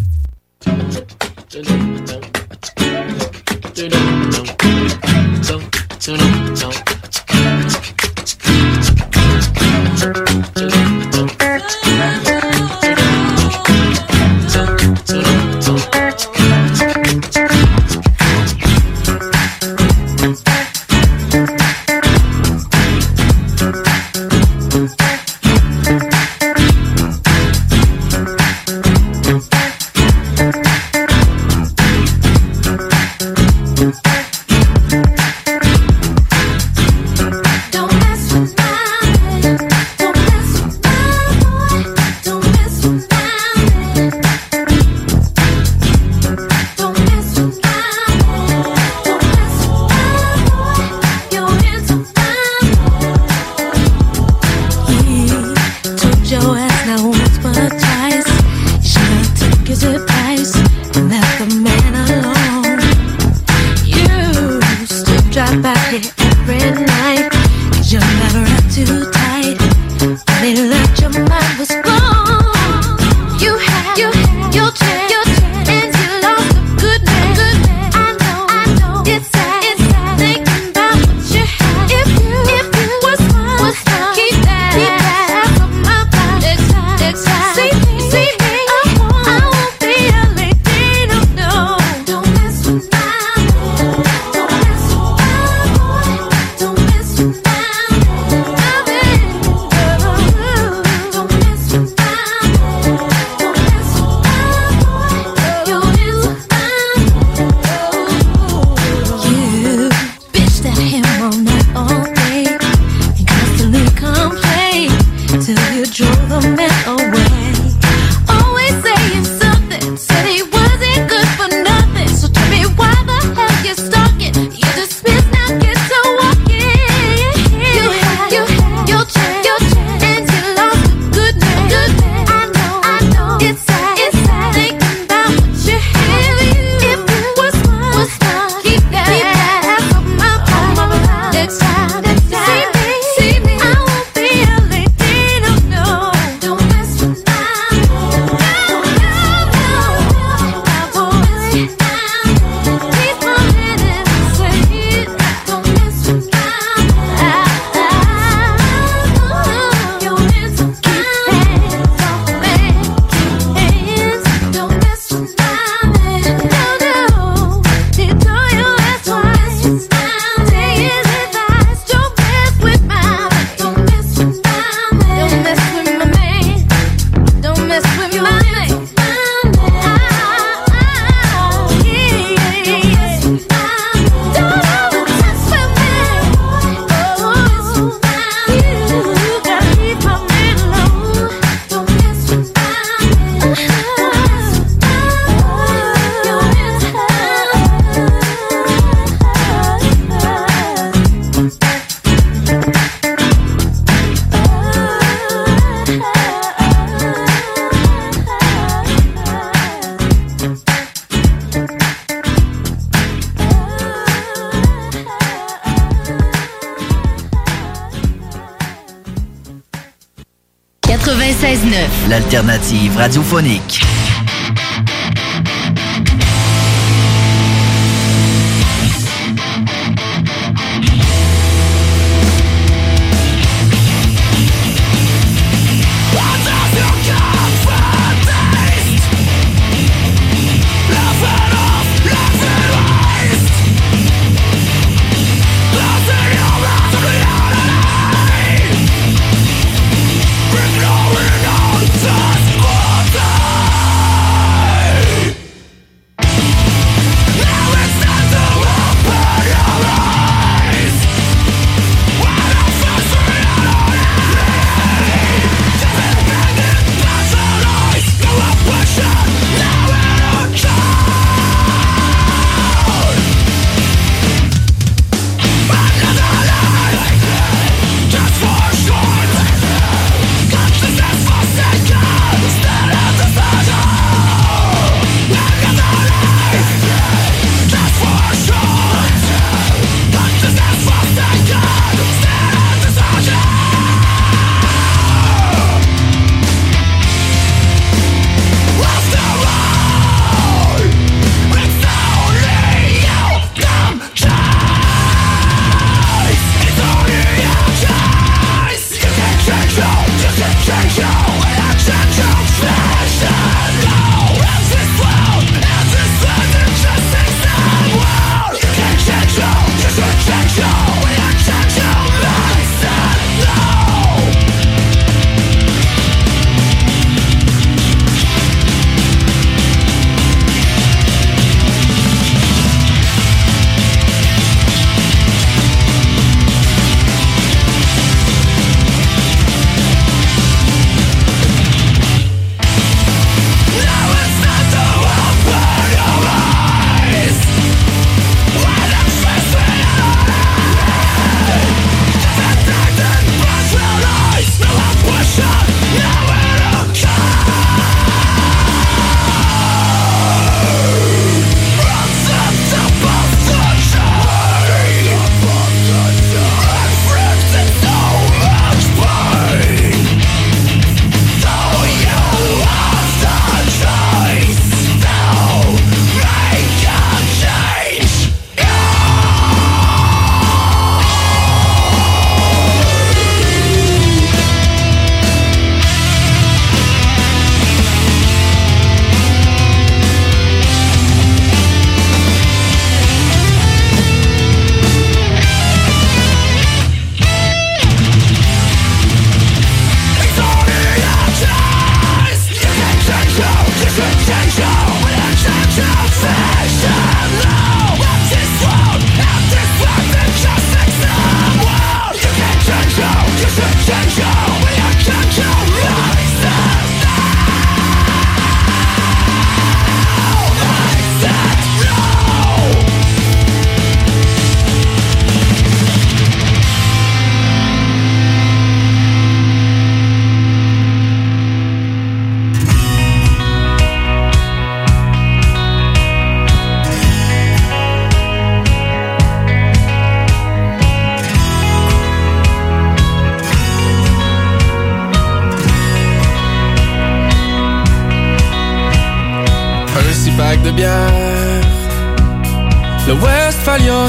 L'alternative 222.34 222.98
radiophonique. 222.98 224.03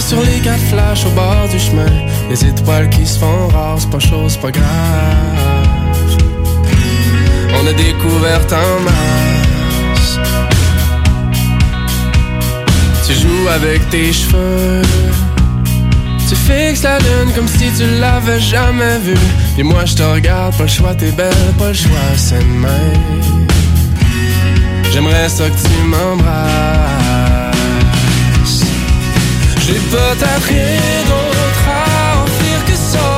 Sur 0.07 0.21
les 0.21 0.41
quatre 0.41 0.67
flashs 0.71 1.07
au 1.07 1.11
bord 1.11 1.49
du 1.51 1.59
chemin. 1.59 1.87
Les 2.29 2.45
étoiles 2.45 2.91
qui 2.91 3.07
se 3.07 3.19
font 3.19 3.49
rares, 3.49 3.79
c'est 3.79 3.91
pas 3.91 3.99
chose, 3.99 4.37
pas 4.37 4.51
grave. 4.51 4.65
On 7.59 7.67
a 7.67 7.73
découvert 7.73 8.41
en 8.53 8.81
masse. 8.87 10.19
Tu 13.07 13.15
joues 13.15 13.49
avec 13.49 13.89
tes 13.91 14.13
cheveux. 14.13 14.83
Tu 16.29 16.35
fixes 16.37 16.83
la 16.83 16.99
lune 16.99 17.33
comme 17.35 17.49
si 17.49 17.71
tu 17.79 17.85
l'avais 18.01 18.41
jamais 18.41 18.99
vue. 18.99 19.15
Et 19.59 19.63
moi 19.63 19.85
je 19.87 19.95
te 19.95 20.03
regarde, 20.03 20.55
pas 20.57 20.65
le 20.65 20.69
choix, 20.69 20.95
t'es 20.95 21.13
belle, 21.13 21.33
pas 21.59 21.69
le 21.69 21.75
choix, 21.75 22.11
c'est 22.17 22.39
demain. 22.39 22.93
J'aimerais 24.93 25.29
ça 25.29 25.45
que 25.49 25.69
tu 25.69 25.83
m'embrasses. 25.87 26.94
J'ai 29.67 29.81
peut-être 29.81 30.47
rien 30.47 31.05
d'autre 31.09 31.67
à 31.69 32.23
offrir 32.23 32.59
que 32.67 32.77
ça. 32.77 33.11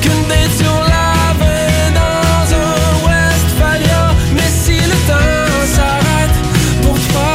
Qu'une 0.00 0.24
date 0.26 0.54
sur 0.56 0.78
la 0.94 1.34
veine 1.40 1.94
dans 1.94 2.46
un 2.64 2.72
Westphalia. 3.06 4.02
Mais 4.34 4.50
si 4.64 4.76
le 4.92 4.98
temps 5.06 5.58
s'arrête, 5.74 6.36
pour 6.82 6.98
toi 7.12 7.34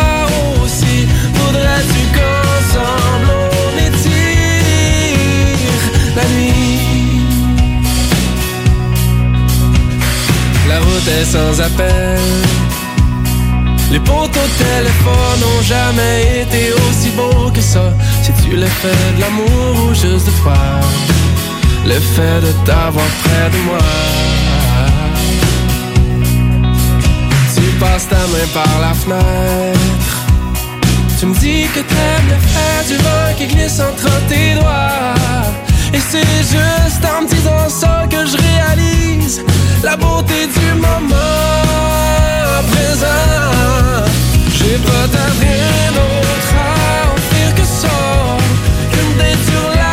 aussi, 0.63 0.97
faudrait-tu 1.35 2.01
qu'ensemble 2.15 3.27
on 3.61 3.71
étire 3.87 4.23
la 6.15 6.25
nuit? 6.33 7.21
La 10.69 10.77
route 10.79 11.07
est 11.19 11.25
sans 11.25 11.61
appel. 11.61 12.19
Les 13.91 13.99
poteaux 13.99 14.25
de 14.25 14.57
téléphone 14.65 15.39
n'ont 15.41 15.61
jamais 15.61 16.41
été 16.41 16.61
aussi 16.73 17.09
beaux 17.11 17.51
que 17.51 17.61
ça. 17.61 17.93
Si 18.53 18.59
tu 18.59 18.65
le 18.65 18.69
fais 18.69 19.13
de 19.15 19.21
l'amour 19.21 19.85
ou 19.85 19.93
juste 19.95 20.27
de 20.27 20.31
toi, 20.43 20.53
le 21.87 21.99
fait 21.99 22.39
de 22.45 22.51
t'avoir 22.65 23.07
près 23.23 23.49
de 23.49 23.57
moi. 23.65 23.79
Tu 27.55 27.61
passes 27.79 28.07
ta 28.07 28.17
main 28.31 28.47
par 28.53 28.79
la 28.79 28.93
fenêtre. 28.93 30.17
Tu 31.19 31.25
me 31.25 31.33
dis 31.33 31.65
que 31.73 31.79
t'aimes 31.79 32.29
le 32.29 32.37
fait 32.53 32.93
du 32.93 32.97
vent 33.01 33.33
qui 33.39 33.47
glisse 33.47 33.79
entre 33.79 34.11
tes 34.27 34.53
doigts. 34.53 35.15
Et 35.91 35.99
c'est 36.11 36.43
juste 36.55 37.03
en 37.05 37.23
me 37.23 37.27
disant 37.27 37.69
ça 37.69 38.05
que 38.07 38.23
je 38.23 38.37
réalise 38.37 39.41
la 39.83 39.97
beauté 39.97 40.47
du 40.55 40.79
moment 40.79 41.57
présent. 42.71 44.05
J'ai 44.57 44.77
peut-être 44.77 45.39
rien 45.41 45.91
d'autre 45.95 46.82
à 47.63 47.65
offrir 47.65 47.65
que 47.65 47.65
ça. 47.65 47.87
Qu'une 48.91 49.17
date 49.17 49.92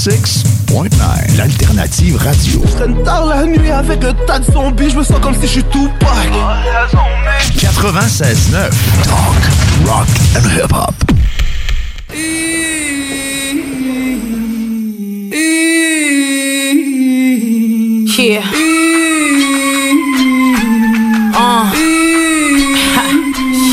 96.9, 0.00 1.36
l'alternative 1.36 2.16
radio. 2.16 2.62
Je 2.64 2.72
traîne 2.74 3.02
tard 3.02 3.26
la 3.26 3.44
nuit 3.44 3.70
avec 3.70 4.02
un 4.02 4.14
tas 4.26 4.38
de 4.38 4.50
zombies, 4.50 4.88
je 4.88 4.96
me 4.96 5.04
sens 5.04 5.20
comme 5.20 5.34
si 5.34 5.42
je 5.42 5.46
suis 5.46 5.62
tout 5.64 5.90
96.9, 6.00 8.70
talk, 9.04 9.36
rock 9.84 10.08
and 10.36 10.48
hip-hop. 10.56 10.94
Yeah. 18.18 18.42
Uh. 21.36 21.70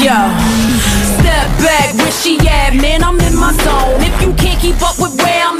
Yo. 0.03 0.19
Step 1.19 1.47
back, 1.63 1.87
where 1.95 2.11
she 2.11 2.37
at? 2.47 2.73
Man, 2.75 3.01
I'm 3.03 3.19
in 3.21 3.35
my 3.37 3.53
zone. 3.53 4.01
If 4.01 4.21
you 4.21 4.33
can't 4.33 4.59
keep 4.59 4.81
up 4.81 4.99
with 4.99 5.15
where 5.21 5.43
I'm 5.43 5.56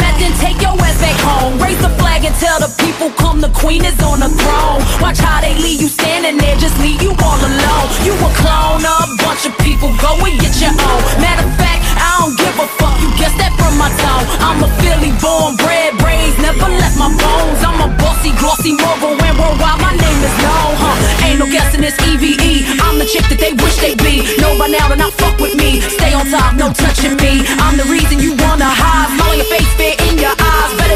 home. 1.28 1.60
Raise 1.60 1.80
the 1.84 1.92
flag 2.00 2.24
and 2.24 2.36
tell 2.40 2.60
the 2.60 2.72
people 2.84 3.12
come, 3.20 3.42
the 3.42 3.52
queen 3.52 3.84
is 3.84 3.98
on 4.02 4.20
the 4.24 4.32
throne. 4.32 4.80
Watch 5.04 5.20
how 5.20 5.42
they 5.44 5.56
leave 5.60 5.82
you 5.82 5.90
standing 5.92 6.38
there, 6.40 6.56
just 6.56 6.78
leave 6.80 7.02
you 7.02 7.12
all 7.20 7.40
alone. 7.40 7.88
You 8.08 8.14
a 8.16 8.30
clone, 8.40 8.84
a 8.84 8.96
bunch 9.24 9.44
of 9.46 9.54
people, 9.60 9.92
go 10.00 10.16
and 10.24 10.36
get 10.40 10.56
your 10.64 10.72
own. 10.72 11.02
Matter 11.20 11.46
of 11.46 11.54
fact, 11.60 11.84
I 12.00 12.24
don't 12.24 12.36
give 12.40 12.56
a 12.56 12.68
fuck, 12.80 12.96
you 13.04 13.10
guess 13.20 13.36
that 13.42 13.52
from 13.60 13.76
my 13.76 13.92
tone. 14.02 14.26
I'm 14.40 14.64
a 14.64 14.70
Philly 14.80 15.12
born, 15.20 15.60
bred, 15.60 16.00
raised, 16.02 16.40
never 16.40 16.70
left 16.72 16.98
my 16.98 17.12
bones. 17.12 17.60
I'm 17.62 17.80
a 17.84 17.90
bossy, 18.00 18.32
glossy, 18.40 18.74
mogul, 18.74 19.20
and 19.20 19.36
worldwide 19.38 19.80
my 19.82 19.94
name 19.94 20.22
is 20.24 20.36
known, 20.42 20.74
huh? 20.80 21.26
Ain't 21.28 21.40
no 21.40 21.48
guessing 21.48 21.82
this 21.82 21.98
EVE. 22.08 22.80
I'm 22.82 22.98
the 22.98 23.06
chick 23.06 23.28
that 23.30 23.40
they 23.40 23.54
wish 23.64 23.78
they'd 23.84 24.00
be. 24.00 24.24
Know 24.42 24.58
by 24.58 24.68
now 24.68 24.88
to 24.90 24.96
not 24.96 25.14
fuck 25.14 25.38
with 25.40 25.56
me. 25.56 25.82
Stay 25.82 26.14
on 26.14 26.26
top, 26.32 26.56
no 26.56 26.72
touching 26.74 27.16
me. 27.20 27.44
I'm 27.62 27.78
the 27.78 27.88
reason 27.92 28.20
you 28.20 28.34
wanna 28.48 28.68
hide. 28.68 29.12
Smile 29.16 29.32
on 29.32 29.38
your 29.38 29.50
face, 29.52 29.72
fear 29.76 30.07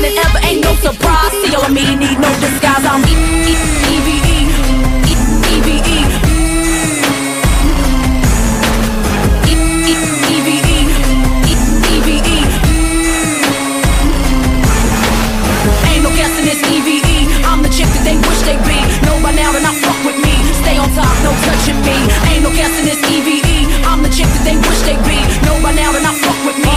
than 0.01 0.17
ever, 0.17 0.39
ain't 0.43 0.63
no 0.65 0.73
surprise. 0.81 1.31
See 1.45 1.53
of 1.53 1.69
me, 1.69 1.85
need 1.95 2.17
no 2.17 2.29
disguise. 2.41 2.85
I'm 2.85 3.05
EVE. 3.05 3.53
EVE. 3.93 4.17
EVE. 5.53 5.99
Mm. 6.25 7.01
EVE. 11.93 12.17
Mm. 12.65 13.11
Ain't 15.89 16.03
no 16.03 16.09
guessing 16.17 16.45
this 16.49 16.61
EVE. 16.65 17.45
I'm 17.45 17.61
the 17.61 17.69
chick 17.69 17.85
that 17.93 18.03
they 18.03 18.17
wish 18.25 18.41
they 18.41 18.57
be. 18.65 18.81
Know 19.05 19.21
by 19.21 19.31
now 19.37 19.51
to 19.53 19.61
not 19.61 19.75
fuck 19.85 19.99
with 20.03 20.17
me. 20.17 20.33
Stay 20.65 20.77
on 20.81 20.89
top, 20.97 21.13
no 21.21 21.31
touching 21.45 21.79
me. 21.85 21.95
Ain't 22.33 22.43
no 22.43 22.49
guessing 22.57 22.85
this 22.89 23.01
EVE. 23.05 23.85
I'm 23.85 24.01
the 24.01 24.09
chick 24.09 24.25
that 24.25 24.43
they 24.49 24.57
wish 24.57 24.81
they 24.81 24.97
be. 25.05 25.21
Know 25.45 25.61
by 25.61 25.71
now 25.77 25.91
to 25.93 26.01
not 26.01 26.15
fuck 26.17 26.39
with 26.45 26.57
me. 26.57 26.70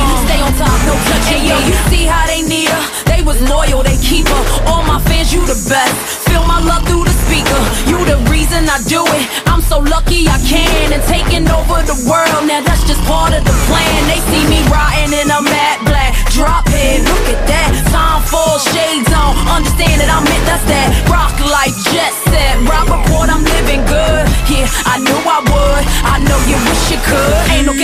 Top, 0.54 0.70
no 0.86 0.94
touching 1.10 1.42
me. 1.42 1.50
Yo, 1.50 1.58
you 1.66 1.74
see 1.90 2.06
how 2.06 2.22
they 2.30 2.42
need 2.46 2.70
her? 2.70 2.82
They 3.10 3.26
was 3.26 3.42
loyal, 3.50 3.82
they 3.82 3.98
keep 3.98 4.30
her. 4.30 4.42
All 4.70 4.86
my 4.86 5.02
fans, 5.02 5.34
you 5.34 5.42
the 5.42 5.58
best. 5.66 6.22
Feel 6.30 6.46
my 6.46 6.62
love 6.62 6.86
through 6.86 7.02
the 7.02 7.16
speaker. 7.26 7.58
You 7.90 7.98
the 8.06 8.22
reason 8.30 8.62
I 8.70 8.78
do 8.86 9.02
it. 9.18 9.26
I'm 9.50 9.58
so 9.58 9.82
lucky 9.82 10.30
I 10.30 10.38
can. 10.46 10.94
And 10.94 11.02
taking 11.10 11.50
over 11.50 11.82
the 11.82 11.98
world, 12.06 12.46
now 12.46 12.62
that's 12.62 12.86
just 12.86 13.02
part 13.02 13.34
of 13.34 13.42
the 13.42 13.56
plan. 13.66 13.98
They 14.06 14.22
see 14.30 14.46
me 14.46 14.62
riding 14.70 15.10
in 15.10 15.26
a 15.26 15.42
matte 15.42 15.82
black. 15.90 16.14
Drop 16.30 16.62
head, 16.70 17.02
look 17.02 17.26
at 17.34 17.42
that. 17.50 17.70
Time 17.90 18.22
for 18.22 18.54
shades 18.70 19.10
on. 19.10 19.34
Understand 19.50 20.06
that 20.06 20.10
I'm 20.10 20.22
it, 20.22 20.42
that's 20.46 20.62
that. 20.70 20.86
Rock 21.10 21.34
life, 21.50 21.74
jet 21.90 22.14
set. 22.30 22.62
Rock 22.70 22.86
report, 22.86 23.26
I'm 23.26 23.42
living 23.42 23.82
good. 23.90 24.22
Yeah, 24.46 24.70
I 24.86 25.02
knew 25.02 25.18
I 25.18 25.42
would. 25.50 25.82
I 26.06 26.22
know 26.22 26.38
you 26.46 26.54
wish 26.62 26.94
you 26.94 27.00
could. 27.02 27.42
Ain't 27.50 27.66
no 27.66 27.74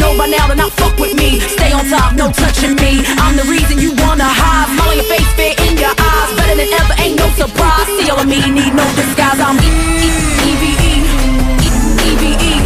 Know 0.00 0.16
by 0.16 0.26
now 0.26 0.46
to 0.48 0.54
not 0.54 0.72
fuck 0.72 0.98
with 0.98 1.16
me. 1.16 1.40
Stay 1.40 1.72
on 1.72 1.84
top, 1.88 2.14
no 2.14 2.32
touching 2.32 2.74
me. 2.76 3.04
I'm 3.20 3.36
the 3.36 3.44
reason 3.44 3.78
you 3.78 3.92
wanna 4.04 4.24
hide. 4.24 4.68
Smile 4.72 4.90
on 4.90 4.96
your 4.96 5.08
face, 5.10 5.30
fear 5.36 5.54
in 5.68 5.76
your 5.76 5.94
eyes. 5.96 6.30
Better 6.36 6.56
than 6.56 6.72
ever, 6.72 6.94
ain't 7.02 7.16
no 7.18 7.28
surprise. 7.36 7.86
See 7.98 8.10
all 8.10 8.20
of 8.20 8.28
me, 8.28 8.40
need 8.50 8.74
no 8.74 8.86
disguise. 8.94 9.40
I'm 9.40 9.56
E 9.60 9.68
E 9.68 10.12
E 10.48 10.52
V 10.60 10.64
E 10.80 10.94
E 11.64 11.72
E 12.08 12.16
V 12.20 12.24
E. 12.52 12.65